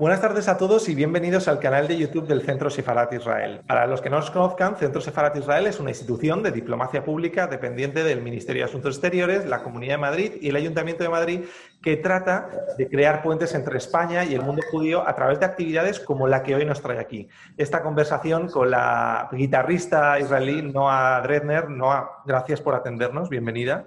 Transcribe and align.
Buenas 0.00 0.22
tardes 0.22 0.48
a 0.48 0.56
todos 0.56 0.88
y 0.88 0.94
bienvenidos 0.94 1.46
al 1.46 1.58
canal 1.58 1.86
de 1.86 1.98
YouTube 1.98 2.26
del 2.26 2.40
Centro 2.40 2.70
Sefarat 2.70 3.12
Israel. 3.12 3.60
Para 3.66 3.86
los 3.86 4.00
que 4.00 4.08
no 4.08 4.16
os 4.16 4.30
conozcan, 4.30 4.76
Centro 4.76 5.02
Sefarat 5.02 5.36
Israel 5.36 5.66
es 5.66 5.78
una 5.78 5.90
institución 5.90 6.42
de 6.42 6.52
diplomacia 6.52 7.04
pública 7.04 7.46
dependiente 7.46 8.02
del 8.02 8.22
Ministerio 8.22 8.62
de 8.62 8.70
Asuntos 8.70 8.94
Exteriores, 8.94 9.44
la 9.44 9.62
Comunidad 9.62 9.96
de 9.96 9.98
Madrid 9.98 10.32
y 10.40 10.48
el 10.48 10.56
Ayuntamiento 10.56 11.02
de 11.02 11.10
Madrid 11.10 11.40
que 11.82 11.98
trata 11.98 12.48
de 12.78 12.88
crear 12.88 13.20
puentes 13.22 13.54
entre 13.54 13.76
España 13.76 14.24
y 14.24 14.32
el 14.34 14.40
mundo 14.40 14.62
judío 14.70 15.06
a 15.06 15.14
través 15.14 15.38
de 15.38 15.44
actividades 15.44 16.00
como 16.00 16.26
la 16.26 16.42
que 16.42 16.54
hoy 16.54 16.64
nos 16.64 16.80
trae 16.80 16.98
aquí. 16.98 17.28
Esta 17.58 17.82
conversación 17.82 18.48
con 18.48 18.70
la 18.70 19.28
guitarrista 19.30 20.18
israelí 20.18 20.62
Noah 20.62 21.20
Dredner. 21.20 21.68
Noah, 21.68 22.22
gracias 22.24 22.62
por 22.62 22.74
atendernos. 22.74 23.28
Bienvenida. 23.28 23.84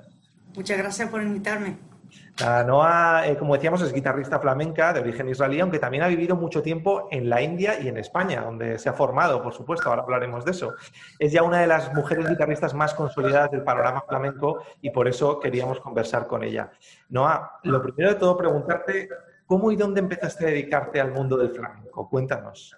Muchas 0.53 0.77
gracias 0.77 1.09
por 1.09 1.23
invitarme. 1.23 1.92
Noah, 2.39 3.27
eh, 3.27 3.37
como 3.37 3.53
decíamos, 3.53 3.81
es 3.83 3.93
guitarrista 3.93 4.39
flamenca 4.39 4.91
de 4.91 5.01
origen 5.01 5.29
israelí, 5.29 5.59
aunque 5.59 5.77
también 5.77 6.03
ha 6.03 6.07
vivido 6.07 6.35
mucho 6.35 6.63
tiempo 6.63 7.07
en 7.11 7.29
la 7.29 7.41
India 7.41 7.79
y 7.79 7.87
en 7.87 7.97
España, 7.97 8.41
donde 8.41 8.79
se 8.79 8.89
ha 8.89 8.93
formado, 8.93 9.43
por 9.43 9.53
supuesto, 9.53 9.89
ahora 9.89 10.01
hablaremos 10.01 10.43
de 10.43 10.51
eso. 10.51 10.73
Es 11.19 11.31
ya 11.31 11.43
una 11.43 11.59
de 11.61 11.67
las 11.67 11.93
mujeres 11.93 12.27
guitarristas 12.27 12.73
más 12.73 12.93
consolidadas 12.95 13.51
del 13.51 13.63
panorama 13.63 14.03
flamenco 14.07 14.63
y 14.81 14.89
por 14.89 15.07
eso 15.07 15.39
queríamos 15.39 15.79
conversar 15.79 16.25
con 16.25 16.43
ella. 16.43 16.71
Noah, 17.09 17.59
lo 17.63 17.81
primero 17.81 18.09
de 18.09 18.19
todo, 18.19 18.35
preguntarte 18.35 19.09
cómo 19.45 19.71
y 19.71 19.75
dónde 19.75 19.99
empezaste 19.99 20.45
a 20.45 20.49
dedicarte 20.49 20.99
al 20.99 21.11
mundo 21.11 21.37
del 21.37 21.51
flamenco. 21.51 22.09
Cuéntanos. 22.09 22.75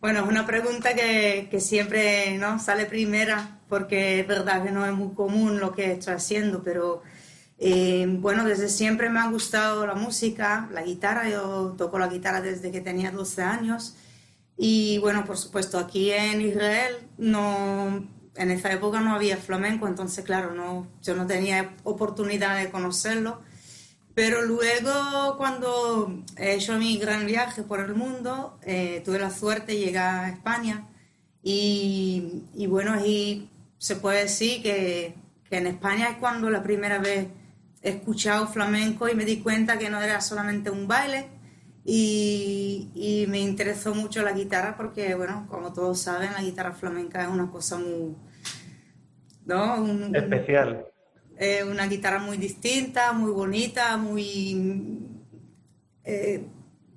Bueno, 0.00 0.20
es 0.20 0.26
una 0.26 0.46
pregunta 0.46 0.94
que, 0.94 1.48
que, 1.50 1.60
siempre 1.60 2.36
¿no? 2.38 2.58
sale 2.58 2.86
primera, 2.86 3.60
porque 3.68 4.20
es 4.20 4.26
verdad 4.26 4.62
que 4.64 4.70
no 4.70 4.84
es 4.84 4.92
muy 4.92 5.14
común 5.14 5.60
lo 5.60 5.72
que 5.72 5.92
estoy 5.92 6.14
haciendo, 6.14 6.62
pero 6.62 7.02
eh, 7.62 8.06
bueno, 8.08 8.44
desde 8.44 8.70
siempre 8.70 9.10
me 9.10 9.20
ha 9.20 9.28
gustado 9.28 9.86
la 9.86 9.94
música, 9.94 10.68
la 10.72 10.82
guitarra. 10.82 11.28
Yo 11.28 11.74
toco 11.76 11.98
la 11.98 12.08
guitarra 12.08 12.40
desde 12.40 12.70
que 12.70 12.80
tenía 12.80 13.10
12 13.10 13.42
años. 13.42 13.96
Y 14.56 14.98
bueno, 14.98 15.24
por 15.26 15.36
supuesto, 15.36 15.78
aquí 15.78 16.10
en 16.10 16.40
Israel 16.40 16.94
no, 17.18 18.08
en 18.36 18.50
esa 18.50 18.72
época 18.72 19.00
no 19.00 19.14
había 19.14 19.36
flamenco, 19.36 19.86
entonces 19.88 20.24
claro, 20.24 20.52
no, 20.54 20.86
yo 21.02 21.14
no 21.14 21.26
tenía 21.26 21.76
oportunidad 21.84 22.58
de 22.58 22.70
conocerlo. 22.70 23.42
Pero 24.14 24.42
luego, 24.42 25.36
cuando 25.36 26.22
he 26.36 26.54
hecho 26.54 26.78
mi 26.78 26.98
gran 26.98 27.26
viaje 27.26 27.62
por 27.62 27.80
el 27.80 27.94
mundo, 27.94 28.58
eh, 28.62 29.02
tuve 29.04 29.18
la 29.18 29.30
suerte 29.30 29.72
de 29.72 29.78
llegar 29.78 30.24
a 30.24 30.30
España. 30.30 30.88
Y, 31.42 32.44
y 32.54 32.66
bueno, 32.66 32.92
ahí 32.94 33.50
se 33.78 33.96
puede 33.96 34.22
decir 34.22 34.62
que, 34.62 35.14
que 35.48 35.56
en 35.58 35.66
España 35.66 36.08
es 36.10 36.16
cuando 36.18 36.50
la 36.50 36.62
primera 36.62 36.98
vez 36.98 37.28
he 37.82 37.90
escuchado 37.90 38.46
flamenco 38.46 39.08
y 39.08 39.14
me 39.14 39.24
di 39.24 39.38
cuenta 39.38 39.78
que 39.78 39.90
no 39.90 40.00
era 40.00 40.20
solamente 40.20 40.70
un 40.70 40.86
baile 40.86 41.28
y, 41.84 43.26
me 43.28 43.40
interesó 43.40 43.94
mucho 43.94 44.22
la 44.22 44.32
guitarra 44.32 44.76
porque, 44.76 45.14
bueno, 45.14 45.46
como 45.48 45.72
todos 45.72 46.00
saben, 46.00 46.32
la 46.32 46.42
guitarra 46.42 46.72
flamenca 46.72 47.22
es 47.22 47.28
una 47.28 47.50
cosa 47.50 47.78
muy... 47.78 48.16
¿no? 49.46 50.14
Especial. 50.14 50.86
Es 51.36 51.64
una 51.64 51.86
guitarra 51.86 52.18
muy 52.18 52.36
distinta, 52.36 53.12
muy 53.12 53.30
bonita, 53.32 53.96
muy... 53.96 55.00
Eh, 56.04 56.44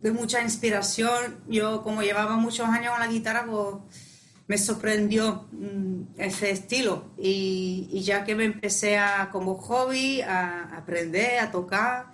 de 0.01 0.11
mucha 0.11 0.41
inspiración. 0.41 1.43
Yo, 1.47 1.81
como 1.81 2.01
llevaba 2.01 2.35
muchos 2.35 2.67
años 2.67 2.91
con 2.91 2.99
la 2.99 3.07
guitarra, 3.07 3.45
pues 3.45 4.02
me 4.47 4.57
sorprendió 4.57 5.45
mm, 5.51 6.01
ese 6.17 6.51
estilo 6.51 7.05
y, 7.17 8.01
ya 8.03 8.23
que 8.23 8.35
me 8.35 8.45
empecé 8.45 8.97
a, 8.97 9.29
como 9.31 9.55
hobby 9.55 10.21
a 10.21 10.75
aprender, 10.75 11.39
a 11.39 11.51
tocar 11.51 12.07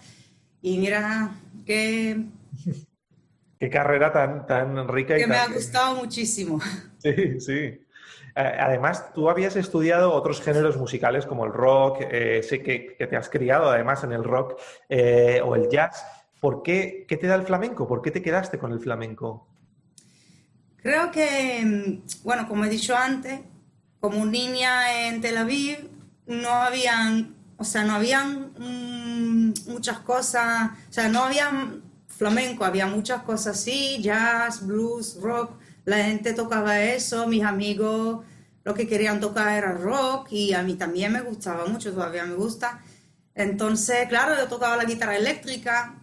y 0.62 0.78
mira 0.78 1.32
qué... 1.66 2.26
Qué 3.60 3.70
carrera 3.70 4.14
tan, 4.14 4.48
tan 4.48 4.88
rica 4.88 5.18
y 5.18 5.22
que 5.22 5.28
me 5.28 5.36
ha 5.36 5.48
gustado 5.48 5.96
muchísimo. 5.96 6.60
Sí, 7.02 7.40
sí. 7.40 7.80
Además, 8.36 9.14
tú 9.14 9.30
habías 9.30 9.56
estudiado 9.56 10.14
otros 10.14 10.42
géneros 10.42 10.76
musicales 10.76 11.26
como 11.26 11.46
el 11.46 11.54
rock, 11.54 12.02
eh, 12.02 12.44
sé 12.44 12.62
que, 12.62 12.96
te 12.98 13.16
has 13.16 13.30
criado 13.30 13.70
además 13.70 14.04
en 14.04 14.12
el 14.12 14.24
rock 14.24 14.60
eh, 14.90 15.42
o 15.44 15.56
el 15.56 15.70
jazz. 15.70 16.06
¿Por 16.42 16.62
qué, 16.62 17.06
qué 17.08 17.16
te 17.18 17.28
da 17.28 17.36
el 17.36 17.44
flamenco? 17.44 17.88
¿Por 17.88 18.02
qué 18.02 18.12
te 18.12 18.22
quedaste 18.22 18.60
con 18.60 18.74
el 18.74 18.80
flamenco? 18.80 19.49
Creo 20.82 21.12
que, 21.12 21.62
mm, 21.66 22.24
bueno, 22.24 22.48
como 22.48 22.66
he 22.66 22.70
dicho 22.70 22.96
antes, 22.96 23.42
como 24.00 24.26
niña 24.26 25.08
en 25.08 25.22
Tel 25.22 25.38
Aviv, 25.38 25.90
no 26.26 26.50
habían, 26.50 27.36
o 27.58 27.64
sea, 27.64 27.84
no 27.84 27.94
habían 27.96 28.54
mm, 28.58 29.54
muchas 29.68 30.00
cosas, 30.00 30.72
o 30.90 30.94
sea, 30.94 31.10
no 31.10 31.24
había 31.24 31.52
flamenco, 32.08 32.66
había 32.66 32.88
muchas 32.88 33.24
cosas 33.24 33.58
así, 33.58 34.00
jazz, 34.02 34.66
blues, 34.66 35.18
rock, 35.22 35.52
la 35.86 35.98
gente 36.04 36.34
tocaba 36.34 36.82
eso, 36.82 37.28
mis 37.28 37.44
amigos 37.44 38.26
lo 38.64 38.74
que 38.74 38.88
querían 38.88 39.20
tocar 39.20 39.58
era 39.58 39.72
rock 39.72 40.32
y 40.32 40.54
a 40.54 40.62
mí 40.64 40.76
también 40.76 41.12
me 41.12 41.22
gustaba 41.22 41.66
mucho, 41.66 41.92
todavía 41.92 42.26
me 42.26 42.36
gusta. 42.36 42.82
Entonces, 43.34 44.08
claro, 44.10 44.36
yo 44.36 44.48
tocaba 44.48 44.78
la 44.78 44.84
guitarra 44.84 45.16
eléctrica 45.18 45.96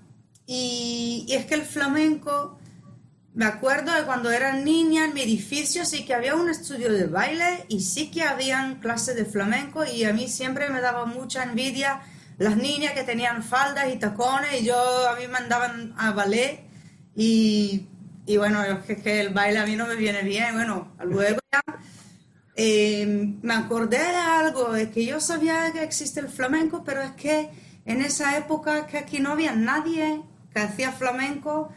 y, 0.46 1.24
y 1.28 1.34
es 1.34 1.46
que 1.46 1.54
el 1.54 1.62
flamenco 1.62 2.58
me 3.36 3.44
acuerdo 3.44 3.92
de 3.92 4.04
cuando 4.04 4.32
era 4.32 4.54
niña 4.54 5.04
en 5.04 5.12
mi 5.12 5.20
edificio 5.20 5.84
sí 5.84 6.06
que 6.06 6.14
había 6.14 6.34
un 6.34 6.48
estudio 6.48 6.90
de 6.90 7.06
baile 7.06 7.66
y 7.68 7.82
sí 7.82 8.10
que 8.10 8.22
habían 8.22 8.76
clases 8.76 9.14
de 9.14 9.26
flamenco 9.26 9.84
y 9.84 10.04
a 10.04 10.14
mí 10.14 10.26
siempre 10.26 10.70
me 10.70 10.80
daba 10.80 11.04
mucha 11.04 11.42
envidia 11.42 12.00
las 12.38 12.56
niñas 12.56 12.94
que 12.94 13.02
tenían 13.02 13.42
faldas 13.42 13.92
y 13.92 13.98
tacones 13.98 14.58
y 14.58 14.64
yo 14.64 15.08
a 15.10 15.16
mí 15.16 15.26
me 15.26 15.28
mandaban 15.28 15.94
a 15.98 16.12
ballet 16.12 16.64
y, 17.14 17.86
y 18.24 18.36
bueno, 18.38 18.64
es 18.64 19.02
que, 19.02 19.20
el 19.20 19.34
baile 19.34 19.58
a 19.58 19.66
mí 19.66 19.76
no 19.76 19.86
me 19.86 19.96
viene 19.96 20.22
bien. 20.22 20.54
Bueno, 20.54 20.92
luego 21.04 21.38
ya 21.52 21.62
eh, 22.56 23.34
me 23.42 23.54
acordé 23.54 23.98
de 23.98 24.16
algo, 24.16 24.74
es 24.76 24.88
que 24.88 25.04
yo 25.04 25.20
sabía 25.20 25.72
que 25.72 25.82
existe 25.82 26.20
el 26.20 26.28
flamenco, 26.28 26.84
pero 26.84 27.02
es 27.02 27.12
que 27.12 27.50
en 27.84 28.00
esa 28.00 28.38
época 28.38 28.86
que 28.86 28.96
aquí 28.96 29.20
no 29.20 29.32
había 29.32 29.54
nadie 29.54 30.22
que 30.54 30.60
hacía 30.60 30.90
flamenco 30.90 31.70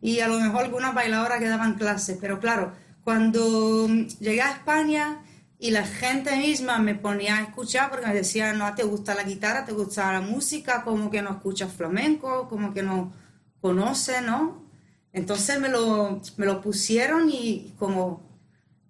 y 0.00 0.20
a 0.20 0.28
lo 0.28 0.40
mejor 0.40 0.64
algunas 0.64 0.94
bailadoras 0.94 1.38
que 1.38 1.48
daban 1.48 1.74
clases, 1.74 2.18
pero 2.20 2.40
claro, 2.40 2.72
cuando 3.04 3.86
llegué 4.20 4.42
a 4.42 4.52
España 4.52 5.22
y 5.58 5.70
la 5.70 5.84
gente 5.84 6.36
misma 6.36 6.78
me 6.78 6.94
ponía 6.94 7.36
a 7.36 7.42
escuchar 7.42 7.90
porque 7.90 8.06
me 8.06 8.14
decía, 8.14 8.52
no, 8.52 8.74
te 8.74 8.82
gusta 8.82 9.14
la 9.14 9.24
guitarra, 9.24 9.64
te 9.64 9.72
gusta 9.72 10.12
la 10.12 10.20
música, 10.20 10.82
como 10.84 11.10
que 11.10 11.20
no 11.22 11.30
escuchas 11.32 11.72
flamenco, 11.72 12.48
como 12.48 12.72
que 12.72 12.82
no 12.82 13.12
conoces, 13.60 14.22
¿no? 14.22 14.64
Entonces 15.12 15.60
me 15.60 15.68
lo, 15.68 16.22
me 16.36 16.46
lo 16.46 16.60
pusieron 16.60 17.28
y 17.30 17.74
como 17.78 18.22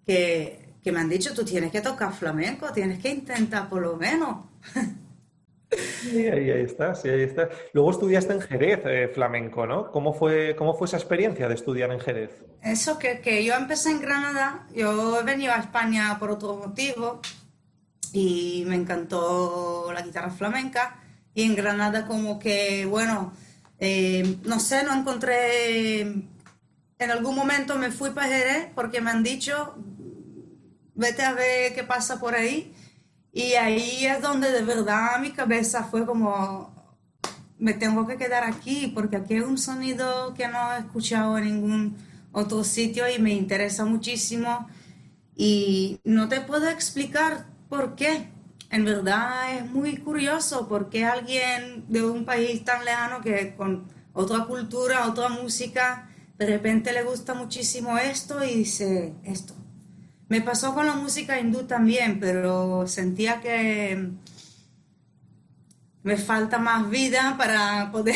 que, 0.05 0.75
que 0.81 0.91
me 0.91 0.99
han 0.99 1.09
dicho, 1.09 1.33
tú 1.33 1.43
tienes 1.43 1.71
que 1.71 1.81
tocar 1.81 2.13
flamenco, 2.13 2.71
tienes 2.71 2.99
que 2.99 3.09
intentar 3.09 3.69
por 3.69 3.81
lo 3.81 3.97
menos. 3.97 4.45
Sí, 5.71 6.27
ahí, 6.27 6.49
está, 6.49 6.93
sí, 6.95 7.07
ahí 7.09 7.21
está. 7.21 7.49
Luego 7.73 7.91
estudiaste 7.91 8.33
en 8.33 8.41
Jerez 8.41 8.81
eh, 8.85 9.09
flamenco, 9.13 9.65
¿no? 9.65 9.89
¿Cómo 9.91 10.13
fue, 10.13 10.55
¿Cómo 10.55 10.73
fue 10.73 10.87
esa 10.87 10.97
experiencia 10.97 11.47
de 11.47 11.55
estudiar 11.55 11.91
en 11.91 11.99
Jerez? 11.99 12.31
Eso, 12.61 12.99
que, 12.99 13.21
que 13.21 13.43
yo 13.43 13.53
empecé 13.53 13.91
en 13.91 14.01
Granada, 14.01 14.67
yo 14.75 15.19
he 15.19 15.23
venido 15.23 15.53
a 15.53 15.57
España 15.57 16.17
por 16.19 16.31
otro 16.31 16.55
motivo 16.55 17.21
y 18.11 18.63
me 18.67 18.75
encantó 18.75 19.91
la 19.93 20.01
guitarra 20.01 20.31
flamenca 20.31 20.99
y 21.33 21.43
en 21.43 21.55
Granada 21.55 22.05
como 22.05 22.37
que, 22.37 22.85
bueno, 22.85 23.33
eh, 23.79 24.37
no 24.43 24.59
sé, 24.59 24.83
no 24.83 24.93
encontré, 24.93 26.01
en 26.01 27.11
algún 27.11 27.35
momento 27.35 27.77
me 27.77 27.91
fui 27.91 28.09
para 28.09 28.27
Jerez 28.27 28.67
porque 28.75 28.99
me 28.99 29.09
han 29.09 29.23
dicho, 29.23 29.75
vete 30.95 31.23
a 31.23 31.33
ver 31.33 31.73
qué 31.73 31.83
pasa 31.83 32.19
por 32.19 32.35
ahí 32.35 32.73
y 33.33 33.53
ahí 33.53 34.05
es 34.05 34.21
donde 34.21 34.51
de 34.51 34.63
verdad 34.63 35.19
mi 35.21 35.31
cabeza 35.31 35.85
fue 35.85 36.05
como, 36.05 36.73
me 37.57 37.73
tengo 37.73 38.05
que 38.07 38.17
quedar 38.17 38.43
aquí 38.43 38.91
porque 38.93 39.17
aquí 39.17 39.35
hay 39.35 39.41
un 39.41 39.57
sonido 39.57 40.33
que 40.33 40.47
no 40.47 40.73
he 40.73 40.79
escuchado 40.79 41.37
en 41.37 41.45
ningún 41.45 41.97
otro 42.33 42.63
sitio 42.63 43.09
y 43.09 43.19
me 43.19 43.33
interesa 43.33 43.85
muchísimo 43.85 44.67
y 45.35 45.99
no 46.03 46.27
te 46.29 46.41
puedo 46.41 46.69
explicar 46.69 47.45
por 47.69 47.95
qué. 47.95 48.29
En 48.69 48.85
verdad 48.85 49.57
es 49.57 49.69
muy 49.69 49.97
curioso 49.97 50.67
porque 50.67 51.05
alguien 51.05 51.85
de 51.89 52.03
un 52.03 52.25
país 52.25 52.63
tan 52.63 52.85
lejano 52.85 53.21
que 53.21 53.55
con 53.55 53.85
otra 54.13 54.45
cultura, 54.45 55.07
otra 55.09 55.29
música, 55.29 56.09
de 56.37 56.45
repente 56.45 56.93
le 56.93 57.03
gusta 57.03 57.33
muchísimo 57.33 57.97
esto 57.97 58.43
y 58.43 58.55
dice 58.55 59.13
esto 59.23 59.60
me 60.31 60.39
pasó 60.39 60.73
con 60.73 60.87
la 60.87 60.93
música 60.93 61.41
hindú 61.41 61.63
también, 61.63 62.17
pero 62.17 62.87
sentía 62.87 63.41
que, 63.41 64.11
me 66.03 66.15
falta 66.15 66.57
más 66.57 66.89
vida 66.89 67.35
para 67.37 67.91
poder 67.91 68.15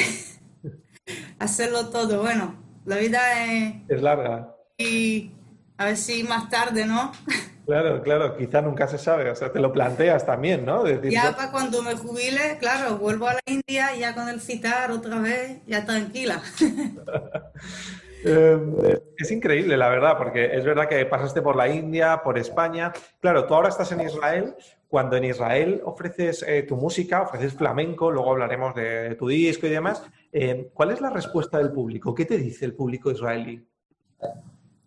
hacerlo 1.40 1.90
todo. 1.90 2.22
Bueno, 2.22 2.56
la 2.86 2.96
vida 2.96 3.44
es... 3.44 3.76
Es 3.90 4.02
larga. 4.02 4.56
Y 4.78 5.32
a 5.76 5.88
ver 5.88 5.98
si 5.98 6.24
más 6.24 6.50
tarde, 6.50 6.86
¿no? 6.86 7.12
Claro, 7.66 8.04
claro, 8.04 8.38
quizá 8.38 8.62
nunca 8.62 8.88
se 8.88 9.00
sabe, 9.00 9.28
o 9.32 9.36
sea, 9.36 9.52
te 9.52 9.60
lo 9.60 9.74
planteas 9.74 10.24
también, 10.24 10.68
¿no? 10.68 10.88
ya 11.10 11.36
para 11.36 11.50
cuando 11.50 11.82
me 11.82 11.96
jubile, 11.96 12.60
claro, 12.60 13.00
vuelvo 13.00 13.28
a 13.28 13.34
la 13.34 13.42
India 13.48 13.96
ya 13.96 14.14
con 14.14 14.30
el 14.30 14.40
citar 14.40 14.92
otra 14.92 15.18
vez, 15.18 15.62
ya 15.66 15.84
tranquila. 15.84 16.44
Em, 18.26 18.76
es 19.18 19.32
increíble, 19.32 19.78
la 19.78 19.90
verdad, 19.90 20.18
porque 20.18 20.56
es 20.56 20.66
verdad 20.66 20.90
que 20.90 21.06
pasaste 21.06 21.42
por 21.42 21.56
la 21.56 21.70
India, 21.70 22.22
por 22.24 22.38
España. 22.38 22.92
Claro, 23.20 23.46
tú 23.46 23.54
ahora 23.54 23.70
estás 23.70 23.92
en 23.92 24.02
Israel. 24.02 24.56
Cuando 24.88 25.18
en 25.18 25.26
Israel 25.26 25.82
ofreces 25.84 26.44
eh, 26.48 26.64
tu 26.64 26.78
música, 26.78 27.22
ofreces 27.22 27.54
flamenco, 27.54 28.12
luego 28.12 28.32
hablaremos 28.32 28.74
de 28.76 29.16
tu 29.16 29.28
disco 29.28 29.68
y 29.68 29.70
demás, 29.70 30.04
em, 30.32 30.68
¿cuál 30.74 30.92
es 30.92 31.02
la 31.02 31.10
respuesta 31.10 31.58
del 31.58 31.72
público? 31.72 32.16
¿Qué 32.16 32.26
te 32.26 32.38
dice 32.38 32.66
el 32.66 32.74
público 32.74 33.12
israelí? 33.12 33.68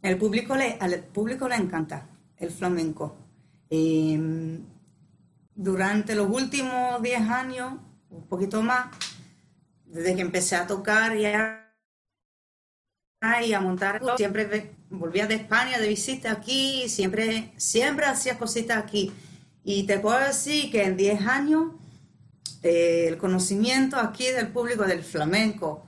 El 0.01 0.17
público 0.17 0.57
le, 0.57 0.77
al 0.81 1.01
público 1.13 1.49
le 1.49 1.57
encanta 1.57 2.09
el 2.39 2.51
flamenco. 2.51 3.17
Em, 3.69 4.65
durante 5.55 6.15
los 6.15 6.29
últimos 6.31 7.03
10 7.03 7.21
años, 7.29 7.75
un 8.11 8.27
poquito 8.29 8.63
más, 8.63 8.87
desde 9.85 10.15
que 10.15 10.23
empecé 10.23 10.57
a 10.57 10.67
tocar 10.67 11.17
ya 11.17 11.68
y 13.45 13.53
a 13.53 13.61
montar, 13.61 14.01
siempre 14.17 14.73
volvía 14.91 15.27
de 15.27 15.35
España 15.35 15.79
de 15.79 15.89
visita 15.89 16.31
aquí, 16.31 16.89
siempre, 16.89 17.53
siempre 17.57 18.07
hacía 18.07 18.39
cositas 18.39 18.79
aquí. 18.79 19.13
Y 19.65 19.85
te 19.85 19.99
puedo 19.99 20.19
decir 20.19 20.71
que 20.71 20.85
en 20.85 20.97
10 20.97 21.27
años 21.27 21.73
eh, 22.63 23.07
el 23.09 23.19
conocimiento 23.19 23.97
aquí 23.97 24.27
del 24.27 24.49
público 24.49 24.85
del 24.85 25.03
flamenco 25.03 25.85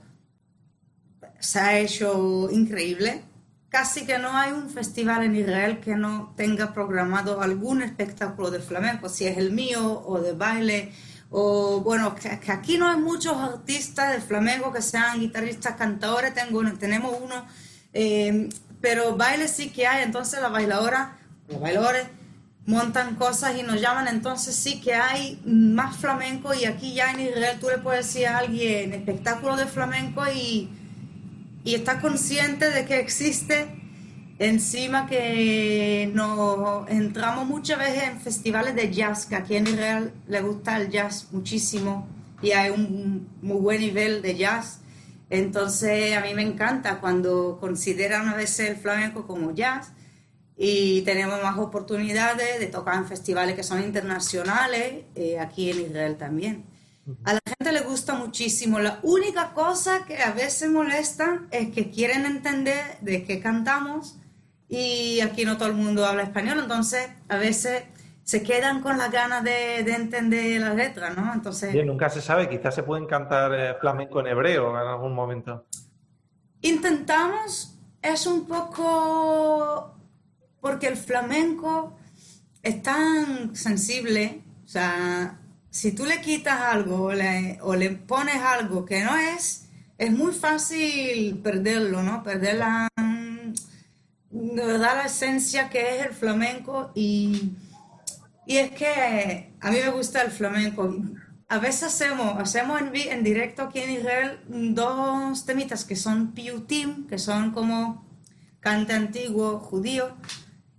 se 1.39 1.59
ha 1.59 1.79
hecho 1.79 2.49
increíble 2.51 3.23
casi 3.69 4.05
que 4.05 4.19
no 4.19 4.35
hay 4.37 4.51
un 4.51 4.69
festival 4.69 5.23
en 5.23 5.35
Israel 5.35 5.79
que 5.79 5.95
no 5.95 6.33
tenga 6.35 6.73
programado 6.73 7.41
algún 7.41 7.81
espectáculo 7.81 8.51
de 8.51 8.59
flamenco, 8.59 9.07
si 9.07 9.25
es 9.25 9.37
el 9.37 9.51
mío 9.53 10.03
o 10.05 10.19
de 10.19 10.33
baile, 10.33 10.91
o 11.31 11.81
bueno, 11.81 12.13
que, 12.13 12.51
aquí 12.51 12.77
no 12.77 12.87
hay 12.87 12.97
muchos 12.97 13.35
artistas 13.37 14.11
de 14.13 14.21
flamenco 14.21 14.71
que 14.71 14.83
sean 14.83 15.19
guitarristas, 15.19 15.75
cantadores, 15.75 16.35
tengo, 16.35 16.61
tenemos 16.73 17.15
uno, 17.19 17.45
eh, 17.93 18.49
pero 18.79 19.15
baile 19.15 19.47
sí 19.47 19.71
que 19.71 19.87
hay, 19.87 20.03
entonces 20.03 20.39
la 20.41 20.49
bailadora, 20.49 21.17
los 21.47 21.59
bailadores 21.59 22.05
montan 22.65 23.15
cosas 23.15 23.57
y 23.57 23.63
nos 23.63 23.81
llaman, 23.81 24.07
entonces 24.07 24.55
sí 24.55 24.79
que 24.79 24.93
hay 24.93 25.41
más 25.45 25.97
flamenco. 25.97 26.53
Y 26.53 26.65
aquí 26.65 26.93
ya 26.93 27.11
en 27.11 27.21
Israel 27.21 27.57
tú 27.59 27.69
le 27.69 27.79
puedes 27.79 28.05
decir 28.05 28.27
a 28.27 28.37
alguien 28.37 28.93
espectáculo 28.93 29.55
de 29.55 29.65
flamenco 29.65 30.23
y 30.31 30.69
y 31.63 31.75
está 31.75 32.01
consciente 32.01 32.71
de 32.71 32.85
que 32.85 32.99
existe. 32.99 33.80
Encima 34.41 35.05
que 35.05 36.09
nos 36.15 36.89
entramos 36.89 37.45
muchas 37.45 37.77
veces 37.77 38.05
en 38.05 38.19
festivales 38.19 38.73
de 38.73 38.91
jazz, 38.91 39.27
que 39.27 39.35
aquí 39.35 39.55
en 39.55 39.67
Israel 39.67 40.11
le 40.27 40.41
gusta 40.41 40.77
el 40.77 40.89
jazz 40.89 41.27
muchísimo 41.31 42.07
y 42.41 42.49
hay 42.49 42.71
un 42.71 43.29
muy 43.43 43.57
buen 43.57 43.81
nivel 43.81 44.23
de 44.23 44.35
jazz. 44.35 44.79
Entonces 45.29 46.17
a 46.17 46.21
mí 46.21 46.33
me 46.33 46.41
encanta 46.41 46.99
cuando 46.99 47.59
consideran 47.59 48.29
a 48.29 48.33
veces 48.33 48.71
el 48.71 48.77
flamenco 48.77 49.27
como 49.27 49.51
jazz 49.53 49.91
y 50.57 51.03
tenemos 51.03 51.39
más 51.43 51.59
oportunidades 51.59 52.59
de 52.59 52.65
tocar 52.65 52.95
en 52.95 53.05
festivales 53.05 53.55
que 53.55 53.61
son 53.61 53.83
internacionales, 53.83 55.03
eh, 55.13 55.37
aquí 55.39 55.69
en 55.69 55.81
Israel 55.81 56.17
también. 56.17 56.65
A 57.25 57.33
la 57.33 57.41
gente 57.45 57.71
le 57.71 57.81
gusta 57.81 58.15
muchísimo. 58.15 58.79
La 58.79 58.99
única 59.03 59.53
cosa 59.53 60.03
que 60.05 60.17
a 60.17 60.31
veces 60.31 60.71
molesta 60.71 61.43
es 61.51 61.69
que 61.69 61.91
quieren 61.91 62.25
entender 62.25 62.97
de 63.01 63.23
qué 63.23 63.39
cantamos 63.39 64.17
y 64.73 65.19
aquí 65.19 65.43
no 65.43 65.57
todo 65.57 65.67
el 65.67 65.75
mundo 65.75 66.05
habla 66.05 66.23
español, 66.23 66.59
entonces 66.59 67.09
a 67.27 67.35
veces 67.35 67.83
se 68.23 68.41
quedan 68.41 68.81
con 68.81 68.97
las 68.97 69.11
ganas 69.11 69.43
de, 69.43 69.79
entender 69.79 70.61
las 70.61 70.75
letras, 70.75 71.17
¿no? 71.17 71.33
Entonces... 71.33 71.75
nunca 71.85 72.09
se 72.09 72.21
sabe, 72.21 72.47
quizás 72.47 72.73
se 72.73 72.83
pueden 72.83 73.05
cantar 73.05 73.53
eh, 73.53 73.75
flamenco 73.81 74.21
en 74.21 74.27
hebreo 74.27 74.69
en 74.69 74.87
algún 74.87 75.13
momento. 75.13 75.65
Intentamos, 76.61 77.77
es 78.01 78.25
un 78.25 78.47
poco 78.47 79.93
porque 80.61 80.87
el 80.87 80.95
flamenco 80.95 81.97
es 82.63 82.81
tan 82.81 83.53
sensible, 83.53 84.41
o 84.63 84.67
sea, 84.69 85.37
si 85.69 85.91
tú 85.91 86.05
le 86.05 86.21
quitas 86.21 86.61
algo 86.61 87.11
o 87.61 87.75
le, 87.75 87.89
pones 88.07 88.37
algo 88.37 88.85
que 88.85 89.03
no 89.03 89.17
es, 89.17 89.67
es 89.97 90.11
muy 90.11 90.31
fácil 90.31 91.39
perderlo, 91.39 92.03
¿no? 92.03 92.23
Perder 92.23 92.55
la, 92.55 92.87
de 94.31 94.65
verdad 94.65 94.95
la 94.95 95.05
esencia 95.05 95.69
que 95.69 95.97
es 95.97 96.05
el 96.05 96.13
flamenco 96.13 96.91
y, 96.95 97.53
y 98.45 98.57
es 98.57 98.71
que 98.71 99.53
a 99.59 99.71
mí 99.71 99.77
me 99.83 99.89
gusta 99.89 100.21
el 100.21 100.31
flamenco. 100.31 100.95
A 101.49 101.59
veces 101.59 101.83
hacemos, 101.83 102.39
hacemos 102.39 102.79
en, 102.79 102.91
en 102.95 103.23
directo 103.23 103.63
aquí 103.63 103.79
en 103.79 103.91
Israel 103.91 104.39
dos 104.47 105.45
temitas 105.45 105.83
que 105.83 105.95
son 105.95 106.31
piutim, 106.31 107.07
que 107.07 107.19
son 107.19 107.51
como 107.51 108.05
cante 108.61 108.93
antiguo 108.93 109.59
judío, 109.59 110.15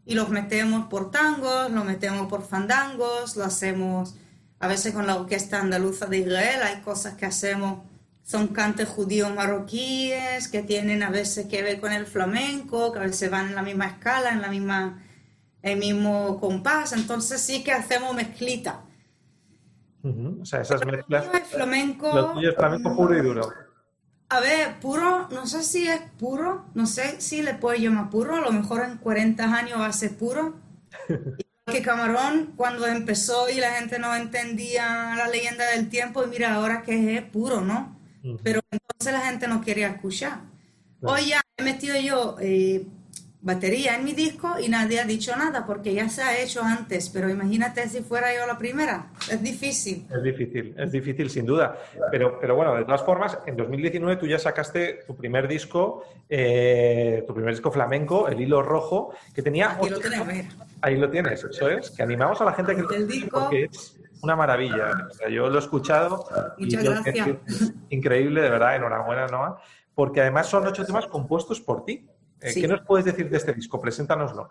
y 0.04 0.14
los 0.14 0.31
metemos 0.31 0.88
por 0.88 1.10
tangos, 1.10 1.70
los 1.70 1.84
metemos 1.84 2.28
por 2.28 2.43
fandangos, 2.43 3.37
lo 3.37 3.44
hacemos 3.44 4.14
a 4.62 4.69
veces 4.69 4.94
con 4.94 5.08
la 5.08 5.16
Orquesta 5.16 5.60
Andaluza 5.60 6.06
de 6.06 6.19
Israel 6.19 6.62
hay 6.62 6.81
cosas 6.82 7.14
que 7.14 7.26
hacemos, 7.26 7.81
son 8.23 8.49
cantes 8.49 8.89
judíos 8.89 9.35
marroquíes 9.35 10.49
que 10.49 10.63
tienen 10.63 11.03
a 11.03 11.11
veces 11.11 11.47
que 11.47 11.63
ver 11.63 11.81
con 11.81 11.93
el 11.93 12.07
flamenco, 12.07 12.93
que 12.93 12.99
a 12.99 13.03
veces 13.03 13.31
van 13.31 13.49
en 13.49 13.55
la 13.55 13.63
misma 13.63 13.87
escala, 13.87 14.31
en 14.31 14.41
la 14.41 14.49
misma, 14.49 15.03
el 15.63 15.79
mismo 15.79 16.41
compás, 16.41 16.93
entonces 16.93 17.41
sí 17.41 17.63
que 17.65 17.73
hacemos 17.73 18.15
mezclita. 18.15 18.85
O 20.05 20.45
sea, 20.45 20.63
esas 20.63 20.85
mezclas. 20.85 21.27
flamenco. 21.51 22.13
Lo 22.13 22.33
tuyo 22.33 22.51
es 22.51 22.57
flamenco 22.57 22.97
puro 22.97 23.17
y 23.17 23.21
duro. 23.21 23.52
A 24.29 24.41
ver, 24.41 24.81
puro, 24.81 25.29
no 25.31 25.47
sé 25.47 25.62
si 25.62 25.87
es 25.87 26.00
puro, 26.19 26.64
no 26.75 26.87
sé 26.87 27.21
si 27.21 27.43
le 27.43 27.55
puedo 27.55 27.79
llamar 27.79 28.09
puro, 28.09 28.37
a 28.37 28.41
lo 28.41 28.50
mejor 28.50 28.83
en 28.83 28.97
40 28.97 29.45
años 29.45 29.79
va 29.79 29.87
a 29.87 29.93
ser 29.93 30.17
puro. 30.17 30.55
que 31.67 31.83
Camarón 31.83 32.55
cuando 32.57 32.87
empezó 32.87 33.49
y 33.49 33.61
la 33.61 33.73
gente 33.73 33.99
no 33.99 34.14
entendía 34.17 35.14
la 35.17 35.29
leyenda 35.29 35.71
del 35.71 35.88
tiempo 35.88 36.25
y 36.25 36.26
mira 36.26 36.55
ahora 36.55 36.83
que 36.83 37.17
es 37.17 37.23
puro, 37.23 37.61
¿no? 37.61 38.01
Pero 38.43 38.61
entonces 38.71 39.12
la 39.12 39.21
gente 39.21 39.49
no 39.49 39.61
quería 39.61 39.88
escuchar. 39.88 40.41
Hoy 41.02 41.31
ya 41.31 41.41
he 41.57 41.62
metido 41.62 42.00
yo 42.00 42.37
eh, 42.41 42.87
batería 43.43 43.97
en 43.97 44.05
mi 44.05 44.12
disco 44.12 44.55
y 44.61 44.69
nadie 44.69 45.00
ha 45.00 45.05
dicho 45.05 45.35
nada 45.37 45.67
porque 45.67 45.93
ya 45.93 46.09
se 46.09 46.23
ha 46.23 46.41
hecho 46.41 46.62
antes, 46.62 47.11
pero 47.11 47.29
imagínate 47.29 47.88
si 47.88 48.00
fuera 48.00 48.33
yo 48.33 48.47
la 48.47 48.57
primera, 48.57 49.11
es 49.31 49.43
difícil. 49.43 50.07
Es 50.14 50.23
difícil, 50.23 50.75
es 50.79 50.93
difícil 50.93 51.29
sin 51.29 51.45
duda, 51.45 51.76
pero, 52.12 52.38
pero 52.41 52.55
bueno, 52.55 52.76
de 52.76 52.85
todas 52.85 53.02
formas, 53.02 53.37
en 53.47 53.57
2019 53.57 54.17
tú 54.17 54.26
ya 54.29 54.38
sacaste 54.38 55.00
tu 55.07 55.17
primer 55.17 55.49
disco, 55.49 56.05
eh, 56.29 57.25
tu 57.26 57.35
primer 57.35 57.52
disco 57.52 57.73
flamenco, 57.73 58.29
El 58.29 58.41
Hilo 58.41 58.62
Rojo, 58.62 59.12
que 59.35 59.43
tenía... 59.43 59.73
Aquí 59.73 59.91
lo 59.91 59.99
tenés, 59.99 60.47
Ahí 60.81 60.97
lo 60.97 61.11
tienes, 61.11 61.43
eso 61.43 61.69
es, 61.69 61.91
que 61.91 62.02
animamos 62.02 62.41
a 62.41 62.45
la 62.45 62.52
gente 62.52 62.76
que 62.76 62.95
el 62.95 63.09
disco. 63.09 63.41
porque 63.41 63.64
es 63.64 63.99
una 64.23 64.37
maravilla. 64.37 65.09
yo 65.31 65.49
lo 65.49 65.57
he 65.57 65.59
escuchado. 65.59 66.25
Muchas 66.57 66.85
gracias. 66.85 67.38
increíble, 67.91 68.41
de 68.41 68.50
verdad, 68.50 68.76
enhorabuena, 68.76 69.26
Noah, 69.26 69.61
porque 69.95 70.21
además 70.21 70.47
son 70.47 70.67
ocho 70.67 70.87
temas 70.87 71.07
compuestos 71.07 71.61
por 71.61 71.85
ti. 71.85 72.09
Eh, 72.41 72.55
¿Qué 72.55 72.67
nos 72.67 72.81
puedes 72.83 73.05
decir 73.05 73.29
de 73.29 73.37
este 73.37 73.52
disco? 73.52 73.81
Preséntanoslo. 73.81 74.49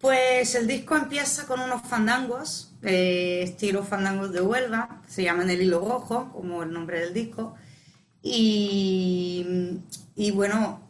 Pues 0.00 0.54
el 0.54 0.66
disco 0.66 0.96
empieza 0.96 1.46
con 1.46 1.60
unos 1.60 1.82
fandangos, 1.82 2.74
eh, 2.82 3.42
estilo 3.42 3.82
fandangos 3.82 4.32
de 4.32 4.40
Huelva, 4.40 5.02
se 5.06 5.22
llaman 5.22 5.50
El 5.50 5.60
Hilo 5.60 5.80
Rojo, 5.80 6.30
como 6.32 6.62
el 6.62 6.72
nombre 6.72 7.00
del 7.00 7.12
disco. 7.12 7.54
Y, 8.22 9.44
bueno, 10.34 10.80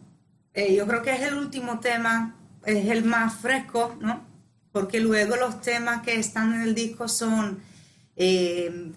eh, 0.55 0.75
yo 0.75 0.87
creo 0.87 1.03
que 1.03 1.13
es 1.13 1.23
el 1.23 1.35
último 1.35 1.81
tema, 1.81 2.37
es 2.65 2.87
el 2.87 3.05
más 3.05 3.35
fresco, 3.35 3.97
¿no? 4.01 4.30
Porque 4.73 5.01
luego 5.01 5.37
los 5.37 5.61
temas 5.61 6.03
que 6.03 6.15
están 6.19 6.55
en 6.55 6.63
el 6.63 6.75
disco 6.75 7.09
son 7.09 7.61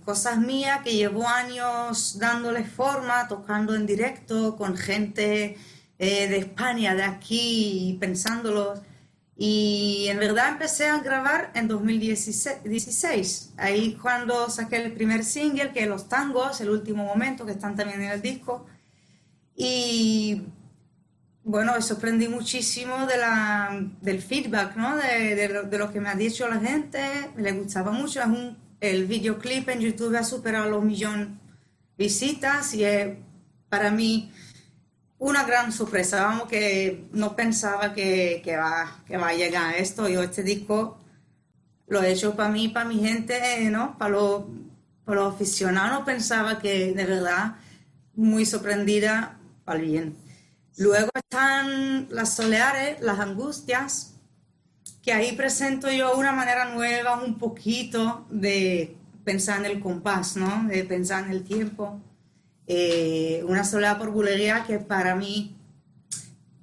cosas 0.03 0.37
mías 0.37 0.81
que 0.83 0.93
llevo 0.93 1.25
años 1.27 2.19
dándoles 2.19 2.69
forma, 2.69 3.27
tocando 3.29 3.73
en 3.73 3.85
directo 3.85 4.57
con 4.57 4.75
gente 4.75 5.57
eh, 5.97 6.27
de 6.27 6.37
España, 6.37 6.93
de 6.95 7.03
aquí, 7.03 7.95
pensándolo. 8.01 8.73
Y 9.37 10.07
en 10.09 10.19
verdad 10.19 10.49
empecé 10.49 10.87
a 10.87 10.99
grabar 10.99 11.51
en 11.55 11.69
2016. 11.69 13.53
Ahí 13.57 13.97
cuando 14.01 14.49
saqué 14.49 14.83
el 14.83 14.91
primer 14.93 15.23
single, 15.23 15.71
que 15.71 15.83
es 15.83 15.87
Los 15.87 16.09
Tangos, 16.09 16.59
el 16.61 16.69
último 16.69 17.05
momento, 17.05 17.45
que 17.45 17.53
están 17.53 17.75
también 17.75 18.01
en 18.01 18.11
el 18.11 18.21
disco. 18.21 18.65
Y 19.55 20.41
bueno, 21.45 21.73
me 21.75 21.81
sorprendí 21.81 22.27
muchísimo 22.27 23.05
de 23.05 23.17
la, 23.17 23.77
del 24.01 24.21
feedback, 24.21 24.75
¿no? 24.77 24.95
De, 24.95 25.35
de, 25.35 25.77
lo, 25.77 25.91
que 25.91 25.99
me 25.99 26.09
ha 26.09 26.15
dicho 26.15 26.47
la 26.47 26.59
gente. 26.59 26.99
Le 27.35 27.51
gustaba 27.51 27.91
mucho. 27.91 28.21
Es 28.21 28.27
un, 28.27 28.57
el 28.79 29.05
videoclip 29.05 29.67
en 29.69 29.81
YouTube 29.81 30.15
ha 30.15 30.23
superado 30.23 30.69
los 30.69 30.83
millón 30.83 31.39
visitas 31.97 32.73
y 32.73 32.85
es 32.85 33.17
para 33.69 33.91
mí 33.91 34.31
una 35.19 35.43
gran 35.43 35.71
sorpresa, 35.71 36.25
vamos, 36.25 36.47
que 36.47 37.05
no 37.13 37.35
pensaba 37.35 37.93
que, 37.93 38.41
que, 38.43 38.57
va, 38.57 39.03
que 39.05 39.17
va 39.17 39.29
a 39.29 39.33
llegar 39.33 39.75
esto. 39.75 40.07
Yo 40.07 40.23
este 40.23 40.43
disco 40.43 40.97
lo 41.87 42.01
he 42.01 42.11
hecho 42.11 42.35
para 42.35 42.49
mí, 42.49 42.69
para 42.69 42.85
mi 42.85 42.99
gente, 42.99 43.69
¿no? 43.69 43.97
Para 43.97 44.11
los, 44.11 44.43
para 45.05 45.21
los 45.21 45.35
aficionados, 45.35 46.03
pensaba 46.05 46.59
que 46.59 46.93
de 46.93 47.05
verdad 47.05 47.55
muy 48.15 48.45
sorprendida 48.45 49.37
para 49.65 49.79
bien. 49.79 50.22
Luego 50.77 51.09
están 51.15 52.07
las 52.09 52.35
soleares, 52.35 53.01
las 53.01 53.19
angustias, 53.19 54.15
que 55.01 55.13
ahí 55.13 55.33
presento 55.33 55.91
yo 55.91 56.17
una 56.17 56.31
manera 56.31 56.73
nueva, 56.73 57.21
un 57.21 57.37
poquito 57.37 58.25
de 58.29 58.95
pensar 59.23 59.59
en 59.59 59.65
el 59.65 59.79
compás, 59.79 60.35
¿no? 60.35 60.67
De 60.67 60.83
pensar 60.83 61.25
en 61.25 61.31
el 61.31 61.43
tiempo. 61.43 62.01
Eh, 62.65 63.43
una 63.47 63.63
soledad 63.63 63.97
por 63.97 64.11
bulería 64.11 64.63
que 64.65 64.79
para 64.79 65.15
mí 65.15 65.55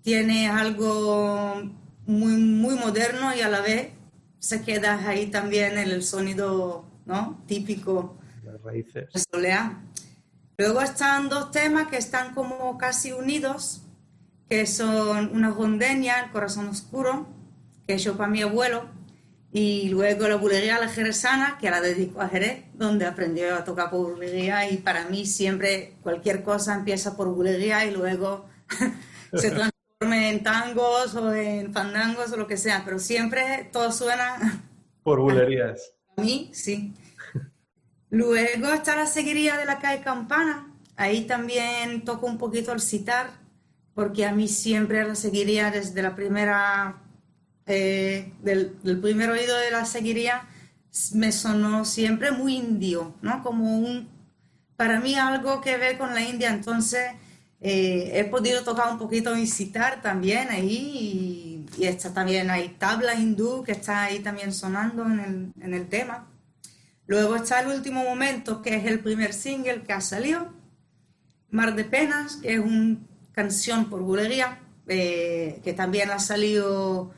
tiene 0.03 0.49
algo 0.49 1.63
muy, 2.07 2.33
muy 2.33 2.75
moderno 2.75 3.35
y 3.35 3.43
a 3.43 3.49
la 3.49 3.61
vez 3.61 3.91
se 4.39 4.63
queda 4.63 5.07
ahí 5.07 5.27
también 5.27 5.77
en 5.77 5.91
el 5.91 6.03
sonido 6.03 6.87
¿no? 7.05 7.43
típico 7.47 8.17
Las 8.43 8.61
raíces. 8.63 9.09
de 9.13 9.21
soleá. 9.31 9.83
Luego 10.57 10.81
están 10.81 11.29
dos 11.29 11.51
temas 11.51 11.89
que 11.89 11.99
están 11.99 12.35
como 12.35 12.77
casi 12.79 13.13
unidos, 13.13 13.83
que 14.51 14.67
son 14.67 15.31
una 15.33 15.51
rondeña, 15.51 16.25
El 16.25 16.33
corazón 16.33 16.67
oscuro, 16.69 17.29
que 17.87 17.93
he 17.93 17.97
hecho 17.97 18.17
para 18.17 18.29
mi 18.29 18.43
abuelo, 18.43 18.91
y 19.53 19.89
luego 19.89 20.27
la 20.27 20.35
bulería 20.37 20.81
La 20.81 20.89
Jerezana, 20.89 21.57
que 21.61 21.71
la 21.71 21.81
dedico 21.81 22.21
a 22.21 22.29
Jerez, 22.29 22.65
donde 22.75 23.07
aprendió 23.07 23.55
a 23.55 23.65
tocar 23.65 23.91
por 23.91 24.11
bulería, 24.11 24.69
y 24.69 24.79
para 24.79 25.05
mí 25.09 25.25
siempre 25.25 25.95
cualquier 26.03 26.43
cosa 26.43 26.75
empieza 26.75 27.17
por 27.17 27.29
bulería 27.29 27.85
y 27.85 27.93
luego 27.93 28.47
se 29.35 29.51
transforma 29.53 30.29
en 30.29 30.43
tangos 30.43 31.15
o 31.15 31.33
en 31.33 31.73
fandangos 31.73 32.33
o 32.33 32.37
lo 32.37 32.49
que 32.49 32.57
sea, 32.57 32.83
pero 32.85 32.99
siempre 32.99 33.69
todo 33.73 33.93
suena 33.93 34.65
Por 35.05 35.21
bulerías. 35.21 35.93
a 36.17 36.23
mí, 36.23 36.51
sí. 36.53 36.93
Luego 38.11 38.73
está 38.73 38.97
la 38.97 39.07
seguiría 39.07 39.57
de 39.57 39.65
la 39.65 39.79
calle 39.79 40.03
Campana. 40.03 40.67
Ahí 40.97 41.27
también 41.27 42.05
toco 42.05 42.27
un 42.27 42.37
poquito 42.37 42.73
el 42.73 42.81
citar, 42.81 43.40
porque 43.95 44.25
a 44.27 44.33
mí 44.33 44.49
siempre 44.49 45.07
la 45.07 45.15
seguiría 45.15 45.71
desde 45.71 46.03
la 46.03 46.15
primera, 46.15 47.03
eh, 47.67 48.33
del, 48.43 48.73
primer 49.01 49.31
oído 49.31 49.57
de 49.59 49.71
la 49.71 49.85
seguiría, 49.85 50.49
me 51.15 51.33
sonó 51.33 51.85
siempre 51.85 52.31
muy 52.33 52.57
indio, 52.57 53.15
¿no? 53.23 53.43
Como 53.43 53.79
un, 53.79 54.09
para 54.77 55.01
mí 55.01 55.15
algo 55.15 55.61
que 55.61 55.77
ver 55.77 55.99
con 55.99 56.15
la 56.15 56.23
India. 56.23 56.51
Entonces 56.51 57.13
eh, 57.61 58.13
he 58.15 58.25
podido 58.25 58.65
tocar 58.65 58.91
un 58.93 58.99
poquito 58.99 59.37
y 59.37 59.47
citar 59.47 60.03
también 60.03 60.49
ahí, 60.49 61.67
y, 61.79 61.85
está 61.85 62.13
también, 62.13 62.51
hay 62.51 62.71
tabla 62.71 63.15
hindú 63.15 63.63
que 63.65 63.73
está 63.73 64.05
ahí 64.05 64.21
también 64.21 64.53
sonando 64.53 65.05
en 65.05 65.21
el, 65.21 65.53
en 65.61 65.75
el 65.75 65.89
tema. 65.89 66.27
Luego 67.07 67.37
está 67.37 67.61
el 67.61 67.69
último 67.69 68.05
momento, 68.05 68.63
que 68.63 68.77
es 68.77 68.87
el 68.87 69.01
primer 69.01 69.33
single 69.33 69.83
que 69.83 69.93
ha 69.93 70.01
salido, 70.01 70.53
Mar 71.51 71.75
de 71.75 71.85
Penas, 71.85 72.37
que 72.37 72.55
es 72.55 72.61
una 72.61 72.99
canción 73.41 73.89
por 73.91 74.01
bulería, 74.03 74.59
eh, 74.87 75.61
que 75.65 75.73
también 75.73 76.11
ha 76.11 76.19
salido 76.19 77.11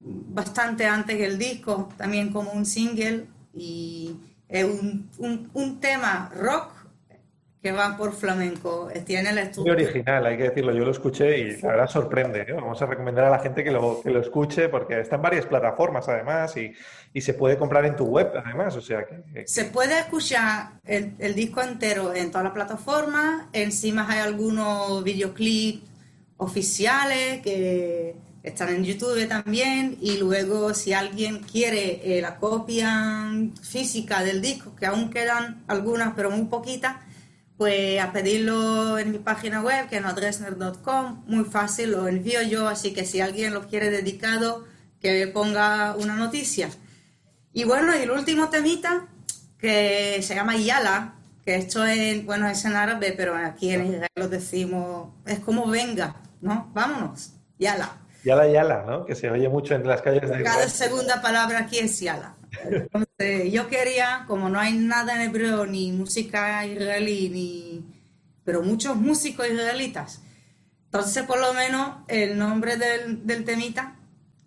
bastante 0.00 0.86
antes 0.86 1.16
que 1.16 1.26
el 1.26 1.38
disco, 1.38 1.88
también 1.96 2.32
como 2.32 2.52
un 2.52 2.64
single, 2.66 3.26
y 3.54 4.16
es 4.48 4.64
un, 4.64 5.08
un- 5.18 5.50
un 5.54 5.80
tema 5.80 6.30
rock 6.34 6.72
que 7.62 7.72
va 7.72 7.96
por 7.96 8.12
flamenco, 8.14 8.88
eh, 8.92 9.00
tiene 9.02 9.32
la 9.32 9.42
Muy 9.42 9.42
estructura. 9.42 9.74
original, 9.74 10.26
hay 10.26 10.36
que 10.38 10.44
decirlo. 10.44 10.72
Yo 10.72 10.84
lo 10.84 10.90
escuché 10.92 11.38
y 11.38 11.60
la 11.60 11.68
verdad 11.68 11.86
sorprende. 11.88 12.40
¿eh? 12.48 12.52
Vamos 12.52 12.80
a 12.80 12.86
recomendar 12.86 13.24
a 13.26 13.30
la 13.30 13.38
gente 13.38 13.62
que 13.62 13.70
lo, 13.70 14.00
que 14.02 14.10
lo 14.10 14.20
escuche 14.20 14.68
porque 14.70 14.98
está 15.00 15.16
en 15.16 15.22
varias 15.22 15.46
plataformas 15.46 16.08
además 16.08 16.56
y, 16.56 16.72
y 17.12 17.20
se 17.20 17.34
puede 17.34 17.58
comprar 17.58 17.84
en 17.84 17.96
tu 17.96 18.04
web 18.06 18.32
además. 18.44 18.76
O 18.76 18.80
sea 18.80 19.04
que, 19.06 19.22
que- 19.32 19.46
Se 19.48 19.64
puede 19.66 19.98
escuchar 19.98 20.80
el, 20.84 21.14
el 21.18 21.34
disco 21.34 21.60
entero 21.62 22.14
en 22.14 22.30
todas 22.30 22.44
las 22.44 22.54
plataformas. 22.54 23.46
Encima 23.52 24.06
hay 24.10 24.20
algunos 24.20 25.04
videoclips 25.04 25.82
oficiales 26.38 27.42
que 27.42 28.16
están 28.42 28.70
en 28.70 28.84
YouTube 28.84 29.28
también. 29.28 29.98
Y 30.00 30.16
luego, 30.18 30.72
si 30.74 30.92
alguien 30.94 31.40
quiere 31.40 32.16
eh, 32.18 32.22
la 32.22 32.36
copia 32.36 33.28
física 33.62 34.22
del 34.24 34.40
disco, 34.40 34.74
que 34.76 34.86
aún 34.86 35.10
quedan 35.10 35.62
algunas, 35.68 36.14
pero 36.14 36.30
muy 36.30 36.46
poquitas, 36.46 36.96
pues 37.60 38.00
a 38.00 38.10
pedirlo 38.10 38.98
en 38.98 39.12
mi 39.12 39.18
página 39.18 39.60
web, 39.60 39.86
que 39.90 39.96
es 39.96 40.02
nodresner.com. 40.02 41.24
Muy 41.26 41.44
fácil, 41.44 41.90
lo 41.90 42.08
envío 42.08 42.40
yo. 42.40 42.66
Así 42.66 42.94
que 42.94 43.04
si 43.04 43.20
alguien 43.20 43.52
lo 43.52 43.68
quiere 43.68 43.90
dedicado, 43.90 44.64
que 44.98 45.26
ponga 45.26 45.94
una 45.96 46.16
noticia. 46.16 46.70
Y 47.52 47.64
bueno, 47.64 47.92
el 47.92 48.10
último 48.12 48.48
temita 48.48 49.08
que 49.58 50.22
se 50.22 50.34
llama 50.34 50.56
Yala, 50.56 51.16
que 51.44 51.56
esto 51.56 51.84
es, 51.84 52.24
bueno, 52.24 52.48
es 52.48 52.64
en 52.64 52.76
árabe, 52.76 53.12
pero 53.14 53.36
aquí 53.36 53.68
en 53.74 53.84
Israel 53.88 54.08
lo 54.14 54.28
decimos, 54.28 55.10
es 55.26 55.40
como 55.40 55.66
venga, 55.66 56.16
¿no? 56.40 56.70
Vámonos, 56.72 57.34
Yala. 57.58 57.99
Yala 58.24 58.48
Yala, 58.48 58.84
¿no? 58.86 59.04
Que 59.04 59.14
se 59.14 59.30
oye 59.30 59.48
mucho 59.48 59.74
en 59.74 59.86
las 59.86 60.02
calles 60.02 60.28
de 60.28 60.42
Cada 60.42 60.68
segunda 60.68 61.22
palabra 61.22 61.60
aquí 61.60 61.78
es 61.78 62.00
Yala. 62.00 62.36
Entonces, 62.64 63.52
yo 63.52 63.68
quería, 63.68 64.24
como 64.26 64.48
no 64.48 64.58
hay 64.58 64.74
nada 64.74 65.14
en 65.14 65.30
hebreo, 65.30 65.66
ni 65.66 65.92
música 65.92 66.66
israelí, 66.66 67.28
ni... 67.28 67.84
pero 68.44 68.62
muchos 68.62 68.96
músicos 68.96 69.46
israelitas, 69.48 70.22
entonces 70.86 71.22
por 71.22 71.40
lo 71.40 71.54
menos 71.54 71.98
el 72.08 72.36
nombre 72.36 72.76
del, 72.76 73.24
del 73.24 73.44
temita 73.44 73.96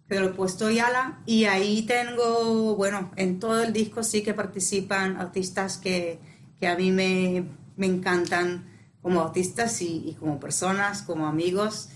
que 0.09 0.19
lo 0.19 0.27
he 0.27 0.33
puesto 0.33 0.69
Yala 0.69 1.21
y 1.25 1.45
ahí 1.45 1.83
tengo, 1.83 2.75
bueno, 2.75 3.11
en 3.15 3.39
todo 3.39 3.63
el 3.63 3.71
disco 3.71 4.03
sí 4.03 4.21
que 4.21 4.33
participan 4.33 5.15
artistas 5.15 5.77
que, 5.77 6.19
que 6.59 6.67
a 6.67 6.75
mí 6.75 6.91
me, 6.91 7.45
me 7.77 7.85
encantan 7.85 8.69
como 9.01 9.21
artistas 9.21 9.81
y, 9.81 10.03
y 10.09 10.13
como 10.15 10.39
personas, 10.39 11.01
como 11.01 11.27
amigos. 11.27 11.89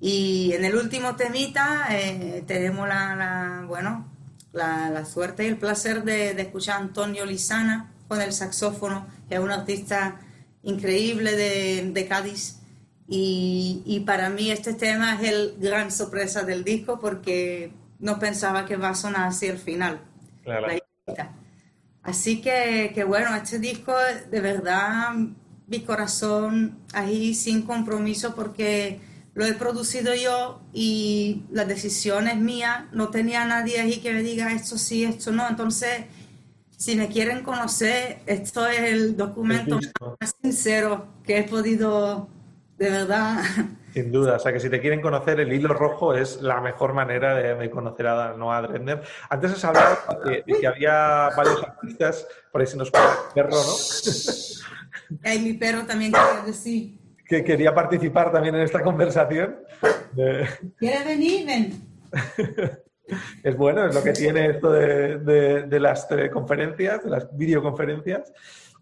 Y 0.00 0.52
en 0.52 0.64
el 0.64 0.76
último 0.76 1.16
temita 1.16 1.88
eh, 1.90 2.44
tenemos 2.46 2.88
la, 2.88 3.16
la, 3.16 3.64
bueno, 3.66 4.06
la, 4.52 4.90
la 4.90 5.04
suerte 5.04 5.44
y 5.44 5.48
el 5.48 5.56
placer 5.56 6.04
de, 6.04 6.34
de 6.34 6.42
escuchar 6.42 6.76
a 6.76 6.80
Antonio 6.80 7.26
Lizana 7.26 7.92
con 8.06 8.20
el 8.20 8.32
saxófono, 8.32 9.06
que 9.28 9.34
es 9.34 9.40
un 9.40 9.50
artista 9.50 10.20
increíble 10.62 11.34
de, 11.34 11.90
de 11.92 12.06
Cádiz. 12.06 12.60
Y, 13.08 13.82
y 13.86 14.00
para 14.00 14.28
mí 14.28 14.50
este 14.50 14.74
tema 14.74 15.14
es 15.14 15.28
el 15.30 15.56
gran 15.58 15.90
sorpresa 15.90 16.42
del 16.42 16.62
disco 16.62 17.00
porque 17.00 17.72
no 17.98 18.18
pensaba 18.18 18.66
que 18.66 18.76
va 18.76 18.90
a 18.90 18.94
sonar 18.94 19.28
así 19.28 19.48
al 19.48 19.58
final. 19.58 20.00
Claro. 20.44 20.68
Así 22.02 22.40
que, 22.40 22.92
que 22.94 23.04
bueno, 23.04 23.34
este 23.34 23.58
disco 23.58 23.94
de 24.30 24.40
verdad 24.40 25.14
mi 25.66 25.80
corazón 25.80 26.78
ahí 26.92 27.34
sin 27.34 27.62
compromiso 27.62 28.34
porque 28.34 29.00
lo 29.38 29.46
he 29.46 29.54
producido 29.54 30.16
yo 30.16 30.60
y 30.72 31.44
la 31.52 31.64
decisión 31.64 32.26
es 32.26 32.36
mía, 32.36 32.88
no 32.90 33.08
tenía 33.08 33.44
nadie 33.44 33.78
ahí 33.78 34.00
que 34.00 34.12
me 34.12 34.24
diga 34.24 34.52
esto 34.52 34.76
sí, 34.76 35.04
esto 35.04 35.30
no, 35.30 35.48
entonces 35.48 36.06
si 36.76 36.96
me 36.96 37.06
quieren 37.06 37.44
conocer, 37.44 38.18
esto 38.26 38.66
es 38.66 38.80
el 38.80 39.16
documento 39.16 39.78
más 40.20 40.34
sincero 40.42 41.06
que 41.24 41.38
he 41.38 41.42
podido, 41.44 42.28
de 42.78 42.90
verdad, 42.90 43.44
Sin 43.94 44.10
duda, 44.10 44.34
o 44.34 44.38
sea 44.40 44.52
que 44.52 44.58
si 44.58 44.68
te 44.68 44.80
quieren 44.80 45.00
conocer, 45.00 45.38
el 45.38 45.52
hilo 45.52 45.72
rojo 45.72 46.14
es 46.14 46.42
la 46.42 46.60
mejor 46.60 46.92
manera 46.92 47.36
de, 47.36 47.54
de 47.54 47.70
conocer 47.70 48.08
a 48.08 48.36
Noah 48.36 48.62
Dresner. 48.62 49.04
Antes 49.30 49.52
has 49.52 49.64
hablado 49.64 49.98
de, 50.24 50.42
de 50.44 50.60
que 50.60 50.66
había 50.66 51.30
varios 51.36 51.62
artistas, 51.62 52.26
por 52.50 52.60
ahí 52.60 52.66
se 52.66 52.76
nos 52.76 52.90
pone 52.90 53.04
el 53.04 53.34
perro, 53.34 53.56
¿no? 53.56 55.32
y 55.32 55.38
mi 55.38 55.52
perro 55.52 55.86
también 55.86 56.12
quería 56.12 56.42
decir, 56.44 56.97
Que 57.28 57.44
quería 57.44 57.74
participar 57.74 58.32
también 58.32 58.54
en 58.56 58.62
esta 58.62 58.82
conversación. 58.82 59.56
Eh, 60.16 60.46
¿quiere 60.76 61.04
venir? 61.04 61.46
Ven. 61.46 61.82
Es 63.42 63.56
bueno, 63.56 63.86
es 63.86 63.94
lo 63.94 64.02
que 64.02 64.12
tiene 64.12 64.50
esto 64.50 64.70
de, 64.70 65.16
de- 65.20 65.62
de 65.62 65.80
las 65.80 66.06
teleconferencias, 66.08 67.02
de 67.02 67.08
las 67.08 67.34
videoconferencias. 67.34 68.30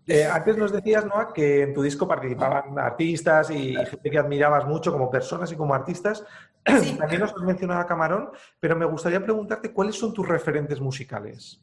Eh, 0.05 0.25
antes 0.25 0.57
nos 0.57 0.73
decías, 0.73 1.05
Noah, 1.07 1.33
que 1.33 1.63
en 1.63 1.73
tu 1.73 1.81
disco 1.81 2.09
participaban 2.09 2.77
artistas 2.77 3.51
y 3.53 3.77
gente 3.77 4.11
que 4.11 4.19
admirabas 4.19 4.67
mucho 4.67 4.91
como 4.91 5.09
personas 5.13 5.53
y 5.53 5.57
como 5.57 5.75
artistas. 5.75 6.25
Sí. 6.83 6.97
También 6.99 7.21
nos 7.21 7.33
has 7.33 7.43
mencionado 7.43 7.81
a 7.81 7.87
Camarón, 7.87 8.31
pero 8.59 8.75
me 8.75 8.85
gustaría 8.85 9.23
preguntarte 9.23 9.73
cuáles 9.73 9.95
son 9.97 10.13
tus 10.13 10.27
referentes 10.27 10.81
musicales. 10.81 11.61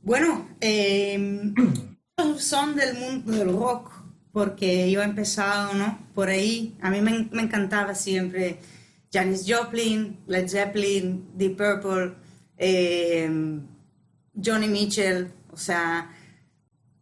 Bueno, 0.00 0.50
eh, 0.60 1.52
son 2.36 2.76
del 2.76 2.96
mundo 2.96 3.32
del 3.32 3.52
rock, 3.52 3.90
porque 4.32 4.90
yo 4.90 5.02
he 5.02 5.04
empezado, 5.04 5.74
¿no? 5.74 5.98
Por 6.14 6.28
ahí, 6.28 6.76
a 6.80 6.90
mí 6.90 7.00
me, 7.00 7.28
me 7.32 7.42
encantaba 7.42 7.94
siempre 7.94 8.58
Janis 9.12 9.44
Joplin, 9.46 10.20
Led 10.26 10.48
Zeppelin, 10.48 11.30
Deep 11.34 11.56
Purple, 11.56 12.14
eh, 12.56 13.28
Johnny 14.34 14.68
Mitchell, 14.68 15.30
O 15.52 15.56
sea, 15.56 16.10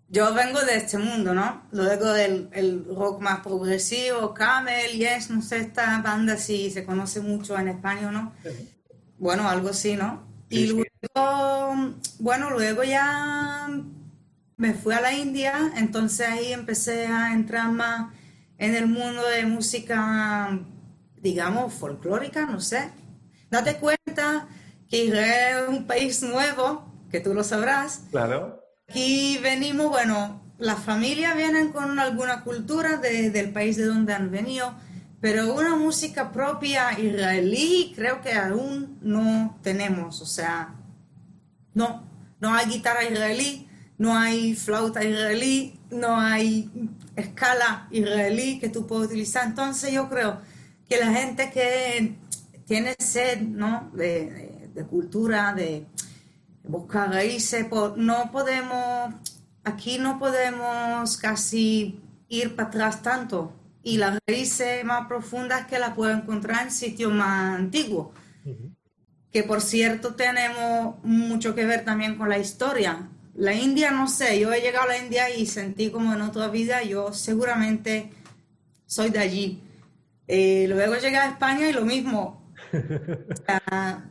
yo 0.08 0.34
vengo 0.34 0.60
de 0.62 0.76
este 0.76 0.98
mundo, 0.98 1.34
¿no? 1.34 1.62
Luego 1.70 2.12
del 2.12 2.48
el 2.52 2.84
rock 2.84 3.20
más 3.20 3.40
progresivo, 3.40 4.34
Camel, 4.34 4.90
Yes, 4.98 5.30
no 5.30 5.40
sé, 5.40 5.58
esta 5.58 6.00
banda 6.02 6.36
si 6.36 6.70
se 6.70 6.84
conoce 6.84 7.20
mucho 7.20 7.56
en 7.56 7.68
España 7.68 8.10
no. 8.10 8.32
Bueno, 9.18 9.48
algo 9.48 9.68
así, 9.68 9.94
¿no? 9.94 10.26
Y 10.48 10.66
luego, 10.66 11.94
bueno, 12.18 12.50
luego 12.50 12.82
ya 12.82 13.68
me 14.60 14.74
fui 14.74 14.92
a 14.92 15.00
la 15.00 15.14
India, 15.14 15.72
entonces 15.76 16.28
ahí 16.28 16.52
empecé 16.52 17.06
a 17.06 17.32
entrar 17.32 17.72
más 17.72 18.12
en 18.58 18.74
el 18.74 18.86
mundo 18.86 19.26
de 19.26 19.46
música, 19.46 20.60
digamos, 21.16 21.72
folclórica, 21.72 22.44
no 22.44 22.60
sé. 22.60 22.90
Date 23.50 23.76
cuenta 23.76 24.48
que 24.90 25.06
Israel 25.06 25.64
es 25.64 25.68
un 25.70 25.86
país 25.86 26.22
nuevo, 26.22 26.92
que 27.10 27.20
tú 27.20 27.32
lo 27.32 27.42
sabrás. 27.42 28.02
Claro 28.10 28.60
Aquí 28.86 29.38
venimos, 29.38 29.88
bueno, 29.88 30.42
las 30.58 30.80
familias 30.80 31.34
vienen 31.36 31.72
con 31.72 31.98
alguna 31.98 32.44
cultura 32.44 32.98
del 32.98 33.52
país 33.52 33.78
de 33.78 33.86
donde 33.86 34.12
han 34.12 34.30
venido, 34.30 34.74
pero 35.22 35.54
una 35.54 35.74
música 35.74 36.32
propia 36.32 36.98
israelí 37.00 37.94
creo 37.96 38.20
que 38.20 38.34
aún 38.34 38.98
no 39.00 39.58
tenemos, 39.62 40.20
o 40.20 40.26
sea, 40.26 40.74
no, 41.72 42.06
no 42.40 42.52
hay 42.52 42.66
guitarra 42.66 43.04
israelí, 43.04 43.69
no 44.00 44.16
hay 44.16 44.54
flauta 44.54 45.04
israelí, 45.04 45.78
no 45.90 46.18
hay 46.18 46.70
escala 47.16 47.86
israelí 47.90 48.58
que 48.58 48.70
tú 48.70 48.86
puedas 48.86 49.08
utilizar. 49.08 49.46
Entonces 49.46 49.92
yo 49.92 50.08
creo 50.08 50.40
que 50.88 50.98
la 50.98 51.12
gente 51.12 51.50
que 51.50 52.14
tiene 52.66 52.96
sed, 52.98 53.42
¿no? 53.42 53.90
de, 53.92 54.70
de 54.72 54.84
cultura, 54.84 55.52
de, 55.52 55.86
buscar 56.64 57.10
raíces, 57.10 57.66
no 57.96 58.30
podemos, 58.32 59.14
aquí 59.64 59.98
no 59.98 60.18
podemos 60.18 61.16
casi 61.18 62.00
ir 62.28 62.56
para 62.56 62.68
atrás 62.68 63.02
tanto 63.02 63.52
y 63.82 63.98
las 63.98 64.18
raíces 64.26 64.84
más 64.84 65.08
profundas 65.08 65.66
que 65.66 65.78
las 65.78 65.94
puedo 65.94 66.12
encontrar 66.12 66.64
en 66.64 66.70
sitios 66.70 67.12
más 67.12 67.58
antiguos, 67.58 68.08
que 69.30 69.42
por 69.42 69.60
cierto 69.60 70.14
tenemos 70.14 70.96
mucho 71.02 71.54
que 71.54 71.66
ver 71.66 71.84
también 71.84 72.16
con 72.16 72.28
la 72.28 72.38
historia. 72.38 73.08
La 73.34 73.54
India, 73.54 73.90
no 73.90 74.08
sé, 74.08 74.40
yo 74.40 74.52
he 74.52 74.60
llegado 74.60 74.84
a 74.84 74.88
la 74.88 74.98
India 74.98 75.30
y 75.30 75.46
sentí 75.46 75.90
como 75.90 76.12
en 76.12 76.22
otra 76.22 76.48
vida, 76.48 76.82
yo 76.82 77.12
seguramente 77.12 78.10
soy 78.86 79.10
de 79.10 79.18
allí. 79.18 79.62
Eh, 80.26 80.66
luego 80.68 80.94
llegué 80.96 81.16
a 81.16 81.28
España 81.28 81.68
y 81.68 81.72
lo 81.72 81.84
mismo. 81.84 82.52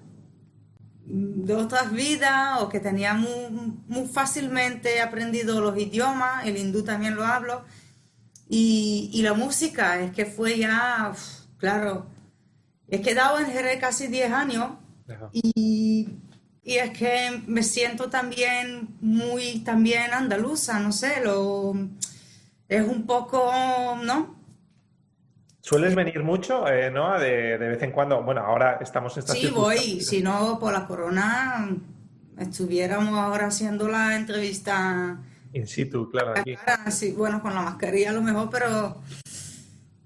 de 1.09 1.55
otras 1.55 1.91
vidas 1.91 2.61
o 2.61 2.69
que 2.69 2.79
tenía 2.79 3.15
muy, 3.15 4.07
fácilmente 4.07 5.01
aprendido 5.01 5.59
los 5.59 5.77
idiomas, 5.77 6.45
el 6.45 6.57
hindú 6.57 6.83
también 6.83 7.15
lo 7.15 7.25
hablo, 7.25 7.65
y, 8.47 9.19
la 9.23 9.33
música, 9.33 9.99
es 9.99 10.11
que 10.11 10.25
fue 10.25 10.57
ya, 10.57 11.11
claro, 11.57 12.07
he 12.87 13.01
quedado 13.01 13.39
en 13.39 13.47
Jerez 13.47 13.79
casi 13.79 14.07
10 14.07 14.31
años 14.31 14.71
y, 15.33 16.09
y, 16.69 16.77
es 16.77 16.91
que 16.97 17.41
me 17.47 17.63
siento 17.63 18.09
también 18.09 18.89
muy 19.01 19.59
también 19.59 20.13
andaluza, 20.13 20.79
no 20.79 20.91
sé, 20.91 21.21
lo, 21.23 21.73
es 22.67 22.87
un 22.87 23.05
poco, 23.05 23.51
¿no? 24.03 24.39
¿Sueles 25.61 25.93
venir 25.93 26.23
mucho, 26.23 26.67
eh, 26.67 26.89
¿no? 26.89 27.19
De, 27.19 27.57
vez 27.57 27.81
en 27.83 27.91
cuando. 27.91 28.23
Bueno, 28.23 28.41
ahora 28.41 28.79
estamos 28.81 29.15
en 29.17 29.19
esta 29.19 29.33
Sí, 29.33 29.51
voy. 29.53 30.01
Si 30.01 30.21
no, 30.21 30.57
por 30.59 30.73
la 30.73 30.87
corona, 30.87 31.69
estuviéramos 32.39 33.13
ahora 33.19 33.47
haciendo 33.47 33.87
la 33.87 34.15
entrevista. 34.15 35.19
In 35.53 35.67
situ, 35.67 36.09
claro. 36.09 36.33
Aquí. 36.35 36.55
sí, 36.89 37.11
bueno, 37.11 37.41
con 37.41 37.53
la 37.53 37.61
mascarilla 37.61 38.11
a 38.11 38.13
lo 38.13 38.21
mejor, 38.21 38.49
pero. 38.49 39.01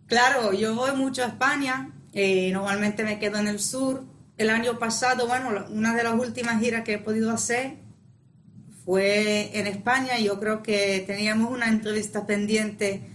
Claro, 0.08 0.54
yo 0.54 0.76
voy 0.76 0.92
mucho 0.96 1.24
a 1.24 1.28
España. 1.28 1.92
Eh, 2.14 2.52
normalmente 2.52 3.04
me 3.04 3.20
quedo 3.20 3.38
en 3.38 3.48
el 3.48 3.60
sur. 3.60 4.04
El 4.38 4.50
año 4.50 4.80
pasado, 4.80 5.28
bueno, 5.28 5.65
una 5.69 5.96
de 5.96 6.04
las 6.04 6.13
últimas 6.13 6.60
giras 6.60 6.84
que 6.84 6.93
he 6.93 6.98
podido 6.98 7.32
hacer 7.32 7.78
fue 8.84 9.58
en 9.58 9.67
España. 9.67 10.17
Yo 10.19 10.39
creo 10.39 10.63
que 10.63 11.04
teníamos 11.06 11.52
una 11.52 11.69
entrevista 11.69 12.26
pendiente 12.26 13.10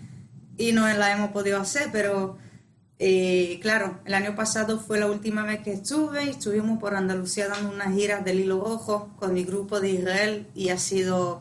y 0.56 0.72
no 0.72 0.86
la 0.86 1.12
hemos 1.12 1.30
podido 1.30 1.60
hacer, 1.60 1.88
pero 1.92 2.38
eh, 3.00 3.58
claro, 3.62 4.00
el 4.04 4.14
año 4.14 4.34
pasado 4.34 4.80
fue 4.80 4.98
la 4.98 5.06
última 5.06 5.44
vez 5.44 5.60
que 5.60 5.72
estuve 5.72 6.24
y 6.24 6.30
estuvimos 6.30 6.80
por 6.80 6.94
Andalucía 6.94 7.48
dando 7.48 7.70
unas 7.70 7.94
giras 7.94 8.24
del 8.24 8.40
hilo 8.40 8.60
rojo 8.60 9.14
con 9.16 9.34
mi 9.34 9.44
grupo 9.44 9.80
de 9.80 9.90
Israel 9.90 10.48
y 10.54 10.70
ha 10.70 10.78
sido, 10.78 11.40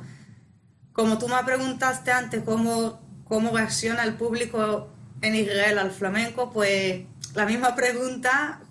como 0.94 1.18
tú 1.18 1.28
me 1.28 1.44
preguntaste 1.44 2.12
antes, 2.12 2.44
cómo, 2.44 3.00
cómo 3.24 3.56
reacciona 3.56 4.04
el 4.04 4.16
público 4.16 4.90
en 5.22 5.36
Israel 5.36 5.80
al 5.80 5.92
flamenco, 5.92 6.52
pues 6.52 7.06
la 7.34 7.46
misma 7.46 7.76
pregunta, 7.76 8.62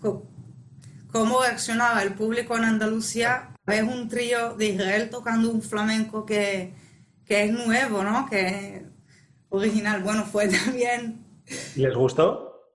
cómo 1.16 1.40
reaccionaba 1.42 2.02
el 2.02 2.12
público 2.12 2.56
en 2.56 2.64
Andalucía, 2.64 3.48
es 3.66 3.82
un 3.82 4.08
trío 4.08 4.54
de 4.54 4.66
Israel 4.66 5.08
tocando 5.10 5.50
un 5.50 5.62
flamenco 5.62 6.26
que, 6.26 6.74
que 7.24 7.44
es 7.44 7.52
nuevo, 7.52 8.04
¿no? 8.04 8.26
Que 8.28 8.84
original. 9.48 10.02
Bueno, 10.02 10.24
fue 10.24 10.48
también. 10.64 11.24
¿Les 11.74 11.94
gustó? 11.94 12.74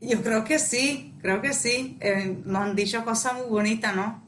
Yo 0.00 0.22
creo 0.22 0.44
que 0.44 0.58
sí, 0.58 1.14
creo 1.20 1.42
que 1.42 1.52
sí. 1.52 1.98
Eh, 2.00 2.38
nos 2.44 2.62
han 2.62 2.76
dicho 2.76 3.04
cosas 3.04 3.34
muy 3.34 3.48
bonitas, 3.48 3.94
¿no? 3.94 4.22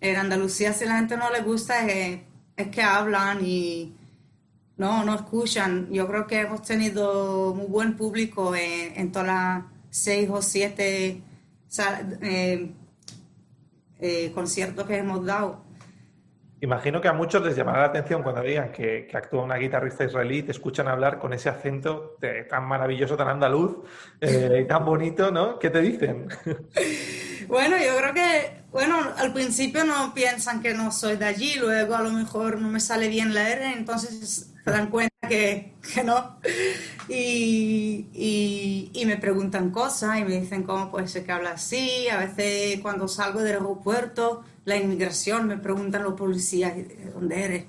En 0.00 0.16
Andalucía, 0.16 0.72
si 0.72 0.84
la 0.84 0.96
gente 0.96 1.16
no 1.16 1.30
le 1.30 1.42
gusta, 1.42 1.86
es, 1.86 2.20
que 2.72 2.82
hablan 2.82 3.44
y 3.44 3.94
no, 4.76 5.04
no 5.04 5.14
escuchan. 5.14 5.88
Yo 5.90 6.08
creo 6.08 6.26
que 6.26 6.40
hemos 6.40 6.62
tenido 6.62 7.54
muy 7.54 7.66
buen 7.66 7.96
público 7.96 8.54
en, 8.54 9.12
todas 9.12 9.28
las 9.28 9.64
seis 9.90 10.28
o 10.30 10.42
siete 10.42 11.22
eh, 12.20 12.72
eh, 14.00 14.32
conciertos 14.34 14.86
que 14.86 14.96
hemos 14.96 15.24
dado. 15.24 15.64
Imagino 16.62 17.00
que 17.00 17.08
a 17.08 17.14
muchos 17.14 17.42
les 17.42 17.56
llamará 17.56 17.80
la 17.80 17.86
atención 17.86 18.22
cuando 18.22 18.42
digan 18.42 18.70
que, 18.70 19.08
actúa 19.14 19.44
una 19.44 19.56
guitarrista 19.56 20.04
israelí 20.04 20.42
te 20.42 20.50
escuchan 20.50 20.88
hablar 20.88 21.18
con 21.18 21.32
ese 21.32 21.48
acento 21.48 22.18
tan 22.50 22.68
maravilloso, 22.68 23.16
tan 23.16 23.28
andaluz 23.28 23.78
eh, 24.20 24.60
y 24.62 24.64
tan 24.68 24.84
bonito, 24.84 25.30
¿no? 25.30 25.58
¿Qué 25.58 25.70
te 25.70 25.80
dicen? 25.80 26.28
Bueno, 27.48 27.76
yo 27.78 27.96
creo 27.96 28.14
que, 28.14 28.62
bueno, 28.70 28.96
al 29.16 29.32
principio 29.32 29.84
no 29.84 30.14
piensan 30.14 30.62
que 30.62 30.74
no 30.74 30.92
soy 30.92 31.16
de 31.16 31.24
allí, 31.24 31.54
luego 31.58 31.96
a 31.96 32.02
lo 32.02 32.12
mejor 32.12 32.60
no 32.60 32.68
me 32.68 32.78
sale 32.78 33.08
bien 33.08 33.34
la 33.34 33.48
R, 33.48 33.72
entonces 33.72 34.49
se 34.64 34.70
dan 34.70 34.90
cuenta 34.90 35.28
que, 35.28 35.74
no. 36.04 36.38
Y, 37.08 38.90
y, 38.92 39.06
me 39.06 39.16
preguntan 39.16 39.70
cosas 39.70 40.18
y 40.18 40.24
me 40.24 40.40
dicen 40.40 40.62
cómo 40.62 40.90
puede 40.90 41.08
ser 41.08 41.24
que 41.24 41.32
habla 41.32 41.52
así. 41.52 42.08
A 42.08 42.18
veces 42.18 42.80
cuando 42.80 43.08
salgo 43.08 43.40
del 43.40 43.54
aeropuerto 43.54 44.44
la 44.64 44.76
inmigración, 44.76 45.46
me 45.46 45.56
preguntan 45.56 46.04
los 46.04 46.14
policías, 46.14 46.74
¿dónde 47.14 47.44
eres? 47.44 47.64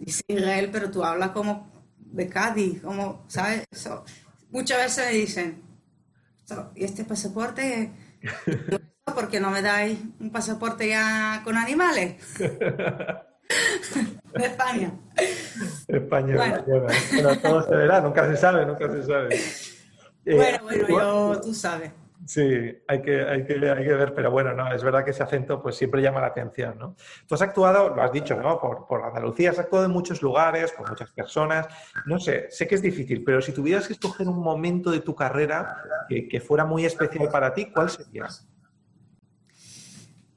Dice 0.00 0.22
Israel, 0.28 0.68
pero 0.72 0.90
tú 0.90 1.04
hablas 1.04 1.30
como 1.30 1.70
de 1.98 2.28
Cádiz, 2.28 2.80
como, 2.82 3.24
¿sabes? 3.28 3.66
muchas 4.50 4.78
veces 4.78 5.06
me 5.06 5.12
dicen, 5.12 5.62
¿y 6.74 6.84
este 6.84 7.04
pasaporte? 7.04 7.92
¿Por 9.04 9.28
qué 9.28 9.40
no 9.40 9.50
me 9.50 9.62
dais 9.62 9.98
un 10.20 10.30
pasaporte 10.30 10.88
ya 10.88 11.40
con 11.44 11.56
animales? 11.56 12.16
de 14.34 14.46
España. 14.46 14.92
España, 15.88 16.36
bueno. 16.36 16.64
bueno. 16.66 17.38
todo 17.40 17.62
se 17.62 17.76
verá, 17.76 18.00
nunca 18.00 18.26
se 18.26 18.36
sabe, 18.36 18.66
nunca 18.66 18.90
se 18.90 19.02
sabe. 19.04 19.40
Bueno, 20.24 20.58
bueno, 20.64 20.88
yo, 20.88 21.40
tú 21.40 21.54
sabes. 21.54 21.92
Sí, 22.26 22.42
hay 22.86 23.00
que, 23.00 23.22
hay, 23.22 23.44
que, 23.46 23.54
hay 23.70 23.84
que 23.84 23.94
ver, 23.94 24.12
pero 24.12 24.30
bueno, 24.30 24.52
no, 24.52 24.70
es 24.70 24.82
verdad 24.82 25.02
que 25.02 25.12
ese 25.12 25.22
acento 25.22 25.62
pues 25.62 25.76
siempre 25.76 26.02
llama 26.02 26.20
la 26.20 26.26
atención, 26.26 26.76
¿no? 26.78 26.94
Tú 27.26 27.34
has 27.34 27.40
actuado, 27.40 27.94
lo 27.94 28.02
has 28.02 28.12
dicho, 28.12 28.36
¿no? 28.36 28.60
Por, 28.60 28.86
por 28.86 29.02
Andalucía, 29.02 29.50
has 29.50 29.58
actuado 29.58 29.86
en 29.86 29.92
muchos 29.92 30.20
lugares, 30.20 30.72
con 30.72 30.86
muchas 30.90 31.10
personas, 31.12 31.68
no 32.04 32.18
sé, 32.18 32.48
sé 32.50 32.68
que 32.68 32.74
es 32.74 32.82
difícil, 32.82 33.24
pero 33.24 33.40
si 33.40 33.52
tuvieras 33.52 33.86
que 33.86 33.94
escoger 33.94 34.28
un 34.28 34.40
momento 34.40 34.90
de 34.90 35.00
tu 35.00 35.14
carrera 35.14 35.78
que, 36.06 36.28
que 36.28 36.40
fuera 36.40 36.66
muy 36.66 36.84
especial 36.84 37.30
para 37.30 37.54
ti, 37.54 37.70
¿cuál 37.72 37.88
sería? 37.88 38.26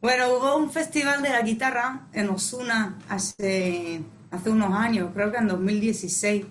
Bueno, 0.02 0.30
hubo 0.34 0.58
un 0.58 0.72
festival 0.72 1.22
de 1.22 1.30
la 1.30 1.44
guitarra 1.44 2.08
en 2.14 2.28
Osuna 2.30 2.98
hace, 3.08 4.02
hace 4.32 4.50
unos 4.50 4.74
años, 4.74 5.12
creo 5.14 5.32
que 5.32 5.38
en 5.38 5.48
2016 5.48 6.46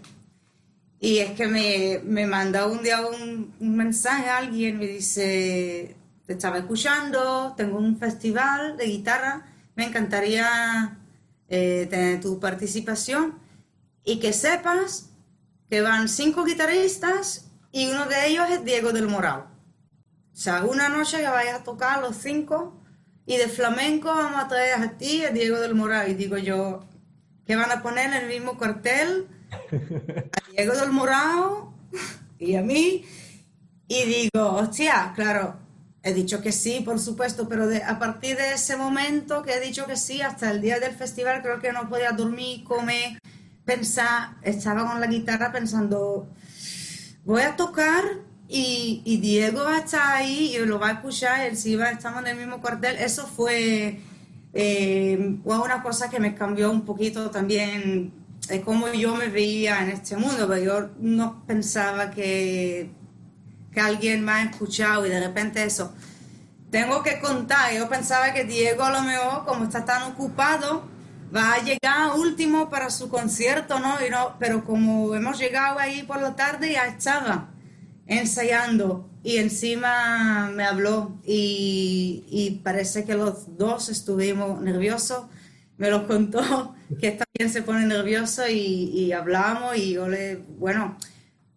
y 1.01 1.19
es 1.19 1.33
que 1.33 1.49
me, 1.49 2.01
me 2.05 2.29
mandó 2.29 2.71
un 2.71 2.81
día 2.85 3.01
un, 3.05 3.53
mensaje 3.59 4.29
a 4.29 4.37
alguien, 4.37 4.79
me 4.79 4.87
dice, 4.87 5.97
te 6.27 6.33
estaba 6.35 6.59
escuchando, 6.59 7.55
tengo 7.57 7.79
un 7.79 7.99
festival 7.99 8.77
de 8.77 8.85
guitarra, 8.85 9.47
me 9.75 9.87
encantaría 9.87 10.99
eh, 11.49 11.89
tener 11.91 12.21
tu 12.21 12.39
participación 12.39 13.37
y 14.05 14.21
que 14.21 14.33
sepas 14.33 15.11
que 15.69 15.81
van 15.81 16.09
cinco 16.09 16.45
guitarristas 16.45 17.51
y 17.73 17.91
uno 17.91 18.07
de 18.07 18.29
ellos 18.29 18.49
es 18.49 18.65
Diego 18.65 18.93
del 18.93 19.09
Moral. 19.09 19.47
O 20.33 20.37
sea, 20.37 20.63
una 20.63 20.89
noche 20.89 21.19
que 21.19 21.29
vayas 21.29 21.61
a 21.61 21.65
tocar 21.65 22.01
los 22.01 22.15
cinco 22.17 22.80
y 23.27 23.37
de 23.37 23.49
flamenco 23.49 24.09
vamos 24.09 24.43
a 24.43 24.49
traer 24.49 24.75
a 24.75 24.99
ti 24.99 25.25
a 25.25 25.31
Diego 25.31 25.61
del 25.61 25.75
Moral. 25.75 26.11
Y 26.11 26.15
digo 26.15 26.37
yo, 26.37 26.85
que 27.47 27.57
van 27.57 27.71
a 27.71 27.83
poner 27.83 28.07
en 28.07 28.15
el 28.15 28.29
mismo 28.29 28.57
cuartel 28.57 29.27
a 29.53 30.51
Diego 30.51 30.75
del 30.75 30.91
Morao 30.91 31.75
y 32.39 32.57
a 32.57 32.63
mí. 32.63 33.05
Y 33.89 34.05
digo, 34.05 34.53
hostia, 34.53 35.13
claro, 35.15 35.57
he 36.03 36.15
dicho 36.15 36.41
que 36.41 36.53
sí, 36.53 36.81
por 36.85 37.01
supuesto, 37.01 37.49
pero 37.49 37.69
a 37.87 37.99
partir 37.99 38.37
de 38.37 38.53
ese 38.53 38.77
momento 38.77 39.43
que 39.43 39.55
he 39.55 39.61
dicho 39.61 39.87
que 39.87 39.97
sí, 39.97 40.23
hasta 40.23 40.51
el 40.51 40.61
día 40.61 40.79
del 40.79 40.95
festival, 40.95 41.43
creo 41.43 41.61
que 41.61 41.73
no 41.73 41.89
podía 41.89 42.13
dormir, 42.13 42.63
comer, 42.65 43.19
pensar, 43.65 44.37
estaba 44.43 44.89
con 44.89 45.01
la 45.01 45.09
guitarra 45.09 45.53
pensando, 45.53 46.29
voy 47.25 47.43
a 47.43 47.57
tocar 47.57 48.05
y, 48.53 49.19
Diego 49.19 49.63
va 49.63 49.77
a 49.77 49.79
estar 49.79 50.17
ahí 50.17 50.57
y 50.57 50.59
lo 50.67 50.81
va 50.81 50.89
a 50.89 50.93
escuchar, 50.93 51.41
él 51.47 51.57
sí 51.57 51.79
estamos 51.81 52.23
en 52.23 52.29
el 52.29 52.37
mismo 52.37 52.61
cuartel. 52.61 52.97
Eso 52.97 53.27
fue, 53.27 54.01
eh, 54.53 55.37
una 55.45 55.83
cosa 55.83 56.11
que 56.11 56.19
me 56.19 56.35
cambió 56.35 56.71
un 56.71 56.85
poquito 56.85 57.31
también 57.31 58.13
de 58.49 58.61
cómo 58.63 58.89
yo 58.89 59.15
me 59.15 59.29
veía 59.29 59.81
en 59.83 59.91
este 59.91 60.17
mundo, 60.17 60.49
porque 60.49 60.65
yo 60.65 60.91
no 60.99 61.45
pensaba 61.47 62.11
que, 62.11 62.91
que 63.73 63.81
alguien 63.81 64.25
me 64.25 64.33
ha 64.33 64.43
escuchado 64.43 65.07
y 65.07 65.11
de 65.11 65.21
repente 65.21 65.63
eso. 65.63 65.95
Tengo 66.73 67.05
que 67.05 67.21
contar, 67.21 67.73
yo 67.73 67.89
pensaba 67.89 68.33
que 68.33 68.45
Diego 68.45 68.83
a 68.83 68.91
lo 68.91 69.03
mejor, 69.03 69.45
como 69.45 69.65
está 69.65 69.85
tan 69.85 70.03
ocupado, 70.11 70.89
va 71.35 71.55
a 71.55 71.63
llegar 71.63 72.17
último 72.17 72.69
para 72.69 72.91
su 72.91 73.09
concierto, 73.09 73.79
no 73.79 73.97
pero 74.41 74.65
como 74.65 75.15
hemos 75.15 75.39
llegado 75.39 75.79
ahí 75.79 76.03
por 76.03 76.21
la 76.21 76.35
tarde, 76.35 76.73
ya 76.73 76.87
estaba 76.87 77.49
ensayando 78.11 79.09
y 79.23 79.37
encima 79.37 80.51
me 80.53 80.65
habló 80.65 81.21
y, 81.25 82.61
parece 82.65 83.05
que 83.05 83.15
los 83.15 83.57
dos 83.57 83.89
estuvimos 83.89 84.61
nerviosos. 84.61 85.27
Me 85.79 85.91
lo 85.91 86.07
contó 86.07 86.75
que 87.01 87.13
también 87.13 87.51
se 87.51 87.63
pone 87.63 87.87
nervioso 87.87 88.43
y, 88.49 89.13
hablamos 89.13 89.77
y 89.77 89.93
yo 89.93 90.07
bueno, 90.59 90.99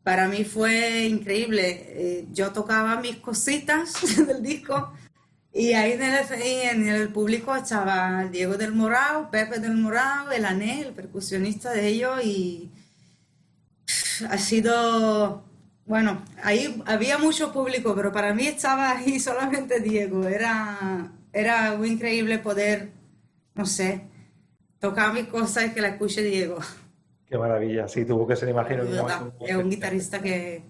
para 0.04 0.28
mí 0.28 0.44
fue 0.46 1.08
increíble. 1.08 1.86
Eh, 1.88 2.28
yo 2.32 2.52
tocaba 2.52 3.02
mis 3.02 3.18
cositas 3.18 3.94
del 4.28 4.44
disco 4.44 4.94
y 5.52 5.74
ahí 5.74 5.94
en 5.94 6.88
el, 6.88 7.02
en 7.02 7.14
público 7.14 7.56
estaba 7.56 8.26
Diego 8.26 8.58
del 8.58 8.74
Morao, 8.74 9.32
Pepe 9.32 9.60
del 9.60 9.76
Morao, 9.76 10.32
el 10.32 10.46
Anel, 10.46 10.88
el 10.88 10.94
percusionista 10.94 11.72
de 11.72 11.88
ellos 11.88 12.24
y 12.24 12.70
ha 14.30 14.38
sido 14.38 15.44
bueno, 15.86 16.24
ahí 16.44 16.82
había 16.86 17.18
mucho 17.18 17.52
público, 17.52 17.94
pero 17.96 18.12
para 18.12 18.34
mí 18.34 18.48
estaba 18.48 18.92
ahí 18.92 19.20
solamente 19.20 19.80
Diego. 19.80 20.28
Era, 20.28 21.12
era 21.32 21.76
increíble 21.86 22.40
poder, 22.40 22.92
no 23.56 23.66
sé, 23.66 24.08
tocar 24.80 25.14
mis 25.14 25.28
cosas 25.28 25.68
y 25.68 25.70
que 25.72 25.82
la 25.82 25.90
escuche 25.90 26.22
Diego. 26.22 26.60
Qué 27.26 27.38
maravilla, 27.38 27.88
sí, 27.88 28.06
tuvo 28.06 28.28
que 28.28 28.36
ser, 28.36 28.50
imagino. 28.50 28.84
Es 29.42 29.56
un 29.56 29.70
guitarrista 29.70 30.22
que, 30.22 30.62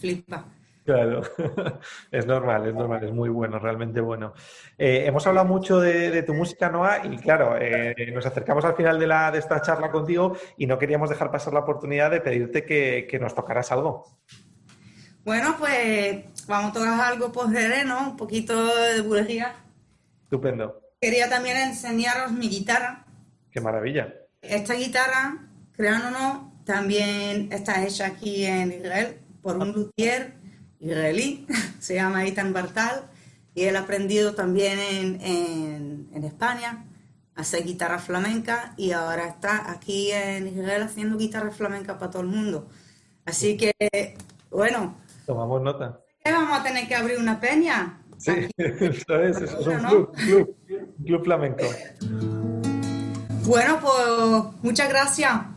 flipa. 0.00 0.46
Claro, 0.84 1.22
es 2.10 2.26
normal, 2.26 2.66
es 2.68 2.74
normal, 2.74 3.02
es 3.04 3.12
muy 3.12 3.30
bueno, 3.30 3.58
realmente 3.58 4.02
bueno. 4.02 4.34
Eh, 4.76 5.04
hemos 5.06 5.26
hablado 5.26 5.46
mucho 5.46 5.80
de, 5.80 6.22
tu 6.24 6.34
música, 6.34 6.68
Noah, 6.68 7.06
y 7.06 7.16
claro, 7.16 7.56
eh, 7.58 7.94
nos 8.12 8.26
acercamos 8.26 8.66
al 8.66 8.76
final 8.76 8.98
de, 8.98 9.06
la, 9.06 9.30
de 9.30 9.38
esta 9.38 9.62
charla 9.62 9.90
contigo 9.90 10.36
y 10.58 10.66
no 10.66 10.78
queríamos 10.78 11.08
dejar 11.08 11.30
pasar 11.30 11.54
la 11.54 11.60
oportunidad 11.60 12.10
de 12.10 12.20
pedirte 12.20 12.66
que, 12.66 13.06
que 13.08 13.18
nos 13.18 13.34
tocaras 13.34 13.72
algo. 13.72 14.04
Bueno, 15.24 15.56
pues 15.58 16.22
vamos 16.46 16.72
a 16.72 16.74
tocar 16.74 17.00
algo 17.00 17.32
por 17.32 17.48
¿no? 17.48 18.10
Un 18.10 18.16
poquito 18.18 18.76
de 18.76 19.00
bulería. 19.00 19.54
Estupendo. 20.24 20.82
Quería 21.00 21.30
también 21.30 21.56
enseñaros 21.56 22.30
mi 22.32 22.50
guitarra. 22.50 23.06
Qué 23.50 23.58
maravilla. 23.58 24.12
Esta 24.42 24.74
guitarra, 24.74 25.48
crean 25.72 26.02
o 26.02 26.10
no, 26.10 26.60
también 26.66 27.48
está 27.50 27.82
hecha 27.86 28.04
aquí 28.04 28.44
en 28.44 28.72
Israel 28.72 29.16
por 29.40 29.56
un 29.56 29.72
luthier 29.72 30.43
israelí, 30.84 31.46
se 31.80 31.94
llama 31.94 32.26
Ethan 32.26 32.52
Bartal, 32.52 33.04
y 33.54 33.64
él 33.64 33.76
ha 33.76 33.80
aprendido 33.80 34.34
también 34.34 34.78
en, 34.78 36.08
en, 36.12 36.24
España 36.24 36.86
a 37.36 37.42
hacer 37.42 37.64
guitarra 37.64 37.98
flamenca 37.98 38.74
y 38.76 38.92
ahora 38.92 39.28
está 39.28 39.70
aquí 39.70 40.10
en 40.10 40.48
Israel 40.48 40.82
haciendo 40.82 41.16
guitarra 41.16 41.50
flamenca 41.50 41.98
para 41.98 42.10
todo 42.10 42.22
el 42.22 42.28
mundo. 42.28 42.68
Así 43.24 43.56
que, 43.56 43.72
bueno. 44.50 44.96
Tomamos 45.26 45.62
nota. 45.62 46.00
Vamos 46.24 46.58
a 46.58 46.62
tener 46.62 46.88
que 46.88 46.94
abrir 46.94 47.18
una 47.18 47.38
peña. 47.38 48.00
Sí, 48.16 48.48
eso 48.56 49.20
es, 49.20 49.40
eso 49.40 49.60
es 49.60 49.66
un 49.66 49.78
club, 49.84 50.12
club, 50.14 50.56
club 51.04 51.24
flamenco. 51.24 51.64
Bueno, 53.44 53.78
pues 53.80 54.62
muchas 54.62 54.88
gracias. 54.88 55.53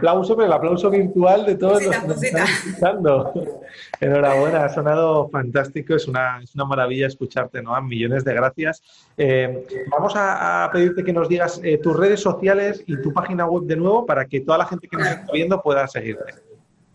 Aplauso, 0.00 0.34
pero 0.34 0.46
el 0.46 0.52
aplauso 0.52 0.90
virtual 0.90 1.46
de 1.46 1.54
todos 1.56 1.82
los 1.82 2.18
que 2.18 2.26
están 2.26 2.46
escuchando. 2.46 3.32
Enhorabuena, 4.00 4.64
ha 4.64 4.68
sonado 4.68 5.28
fantástico, 5.28 5.94
es 5.94 6.08
una, 6.08 6.40
es 6.42 6.54
una 6.54 6.64
maravilla 6.64 7.06
escucharte, 7.06 7.62
¿no? 7.62 7.80
Millones 7.82 8.24
de 8.24 8.34
gracias. 8.34 8.82
Eh, 9.16 9.66
vamos 9.90 10.14
a, 10.16 10.68
pedirte 10.72 11.04
que 11.04 11.12
nos 11.12 11.28
digas 11.28 11.60
eh, 11.62 11.78
tus 11.78 11.96
redes 11.96 12.20
sociales 12.20 12.82
y 12.86 13.00
tu 13.00 13.12
página 13.12 13.46
web 13.46 13.64
de 13.64 13.76
nuevo 13.76 14.06
para 14.06 14.24
que 14.26 14.40
toda 14.40 14.58
la 14.58 14.66
gente 14.66 14.88
que 14.88 14.96
nos 14.96 15.06
está 15.06 15.32
viendo 15.32 15.60
pueda 15.62 15.86
seguirte. 15.86 16.34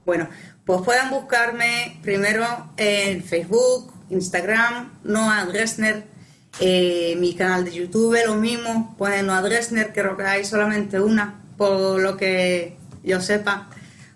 Bueno, 0.05 0.27
pues 0.65 0.81
pueden 0.81 1.09
buscarme 1.09 1.97
primero 2.01 2.43
en 2.77 3.23
Facebook, 3.23 3.93
Instagram, 4.09 4.91
Noah 5.03 5.45
Dresner, 5.45 6.03
eh, 6.59 7.15
mi 7.17 7.35
canal 7.35 7.65
de 7.65 7.71
YouTube, 7.71 8.17
lo 8.25 8.35
mismo, 8.35 8.95
pues 8.97 9.23
Noah 9.23 9.41
Dresner, 9.41 9.93
creo 9.93 10.15
que 10.15 10.23
hay 10.23 10.45
solamente 10.45 10.99
una, 10.99 11.41
por 11.57 11.99
lo 11.99 12.17
que 12.17 12.77
yo 13.05 13.21
sepa. 13.21 13.69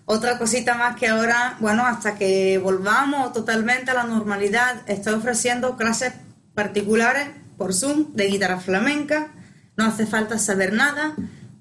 Otra 0.04 0.38
cosita 0.38 0.74
más 0.74 0.96
que 0.96 1.06
ahora, 1.06 1.56
bueno, 1.60 1.86
hasta 1.86 2.16
que 2.16 2.58
volvamos 2.58 3.32
totalmente 3.32 3.92
a 3.92 3.94
la 3.94 4.04
normalidad, 4.04 4.82
estoy 4.86 5.14
ofreciendo 5.14 5.76
clases 5.76 6.14
particulares 6.54 7.28
por 7.56 7.72
Zoom 7.72 8.12
de 8.14 8.26
guitarra 8.26 8.58
flamenca. 8.58 9.28
No 9.76 9.84
hace 9.84 10.06
falta 10.06 10.38
saber 10.38 10.72
nada, 10.72 11.14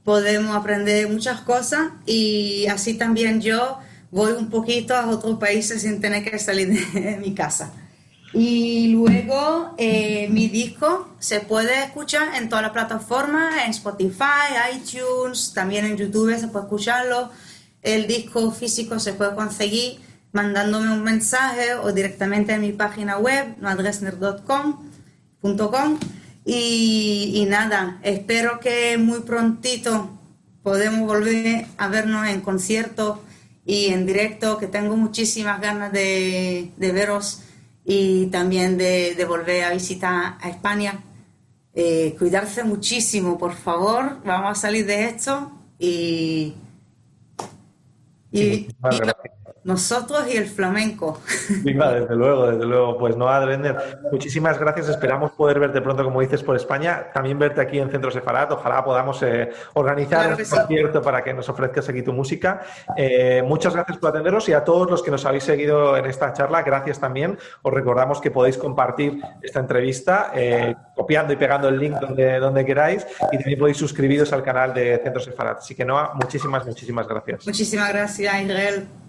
podemos 0.04 0.56
aprender 0.56 1.08
muchas 1.10 1.42
cosas 1.42 1.90
y 2.06 2.66
así 2.68 2.96
también 2.96 3.40
yo 3.42 3.78
voy 4.12 4.32
un 4.32 4.50
poquito 4.50 4.96
a 4.96 5.08
otros 5.08 5.38
países 5.38 5.84
sin 5.84 6.02
tener 6.02 6.24
que 6.24 6.40
salir 6.40 6.70
de 6.94 7.18
mi 7.18 7.36
casa. 7.36 7.72
Y 8.34 8.90
luego 8.90 9.74
eh, 9.78 10.28
mi 10.30 10.50
disco 10.50 11.10
se 11.20 11.40
puede 11.40 11.84
escuchar 11.84 12.36
en 12.36 12.48
todas 12.48 12.64
las 12.64 12.72
plataformas, 12.72 13.66
en 13.66 13.72
Spotify, 13.72 14.54
iTunes, 14.76 15.54
también 15.54 15.86
en 15.86 15.98
YouTube 15.98 16.38
se 16.38 16.48
puede 16.48 16.66
escucharlo. 16.66 17.32
El 17.82 18.08
disco 18.08 18.52
físico 18.52 19.00
se 19.00 19.14
puede 19.14 19.34
conseguir 19.34 20.00
mandándome 20.32 20.92
un 20.92 21.02
mensaje 21.02 21.74
o 21.76 21.92
directamente 21.92 22.54
en 22.54 22.62
mi 22.62 22.72
página 22.72 23.18
web, 23.18 23.56
noadresner.com. 23.60 24.86
Y, 26.46 27.32
y 27.36 27.46
nada, 27.46 28.00
espero 28.04 28.60
que 28.60 28.98
muy 28.98 29.22
prontito 29.22 30.10
podemos 30.62 31.08
volver 31.08 31.66
a 31.78 31.88
vernos 31.88 32.28
en 32.28 32.42
concierto 32.42 33.24
y 33.66 33.88
en 33.88 34.06
directo, 34.06 34.58
que 34.58 34.68
tengo 34.68 34.96
muchísimas 34.98 35.62
ganas 35.62 35.92
de, 35.92 36.72
de 36.78 36.92
veros 36.92 37.44
y 37.86 38.28
también 38.28 38.78
de, 38.78 39.26
volver 39.28 39.64
a 39.64 39.72
visitar 39.72 40.38
a 40.40 40.50
España. 40.50 41.04
Eh, 41.74 42.16
cuidarse 42.18 42.64
muchísimo, 42.64 43.38
por 43.38 43.54
favor. 43.54 44.22
Vamos 44.26 44.58
a 44.58 44.62
salir 44.62 44.86
de 44.86 45.06
esto 45.06 45.52
y, 45.78 46.54
y, 48.32 48.68
nosotros 49.70 50.24
y 50.28 50.36
el 50.36 50.48
flamenco. 50.48 51.22
Viva, 51.64 51.94
desde 51.94 52.16
luego, 52.16 52.52
desde 52.52 52.66
luego. 52.66 52.98
Pues 52.98 53.16
no, 53.16 53.30
Adrender, 53.30 54.00
muchísimas 54.12 54.60
gracias. 54.60 54.90
Esperamos 54.90 55.32
poder 55.32 55.60
verte 55.60 55.80
pronto, 55.82 56.04
como 56.04 56.20
dices, 56.20 56.44
por 56.44 56.56
España. 56.56 57.12
También 57.14 57.40
verte 57.40 57.62
aquí 57.62 57.80
en 57.80 57.90
Centro 57.90 58.12
Sefarat. 58.12 58.52
Ojalá 58.52 58.84
podamos 58.84 59.22
eh, 59.24 59.50
organizar 59.76 60.32
un 60.32 60.44
concierto 60.44 61.02
para 61.02 61.24
que 61.24 61.34
nos 61.34 61.48
ofrezcas 61.48 61.88
aquí 61.88 62.02
tu 62.02 62.12
música. 62.12 62.62
Eh, 62.98 63.42
muchas 63.46 63.74
gracias 63.74 63.98
por 63.98 64.10
atendernos 64.10 64.50
y 64.50 64.54
a 64.54 64.64
todos 64.64 64.90
los 64.90 65.02
que 65.02 65.12
nos 65.12 65.26
habéis 65.26 65.44
seguido 65.44 65.96
en 65.96 66.06
esta 66.06 66.34
charla, 66.34 66.64
gracias 66.64 67.00
también. 67.00 67.38
Os 67.62 67.74
recordamos 67.74 68.20
que 68.20 68.32
podéis 68.32 68.58
compartir 68.58 69.22
esta 69.42 69.60
entrevista 69.60 70.32
eh, 70.34 70.76
copiando 70.96 71.32
y 71.34 71.36
pegando 71.36 71.70
el 71.70 71.80
link 71.80 71.96
donde, 72.00 72.40
donde 72.40 72.66
queráis 72.66 73.06
y 73.32 73.38
también 73.38 73.60
podéis 73.60 73.78
suscribiros 73.78 74.34
al 74.34 74.44
canal 74.44 74.74
de 74.74 75.00
Centro 75.04 75.22
Sefarat. 75.22 75.60
Así 75.60 75.76
que, 75.76 75.86
Noa, 75.86 76.14
muchísimas, 76.16 76.66
muchísimas 76.66 77.08
gracias. 77.08 77.46
Muchísimas 77.46 77.90
gracias, 77.90 78.42
Israel. 78.42 79.09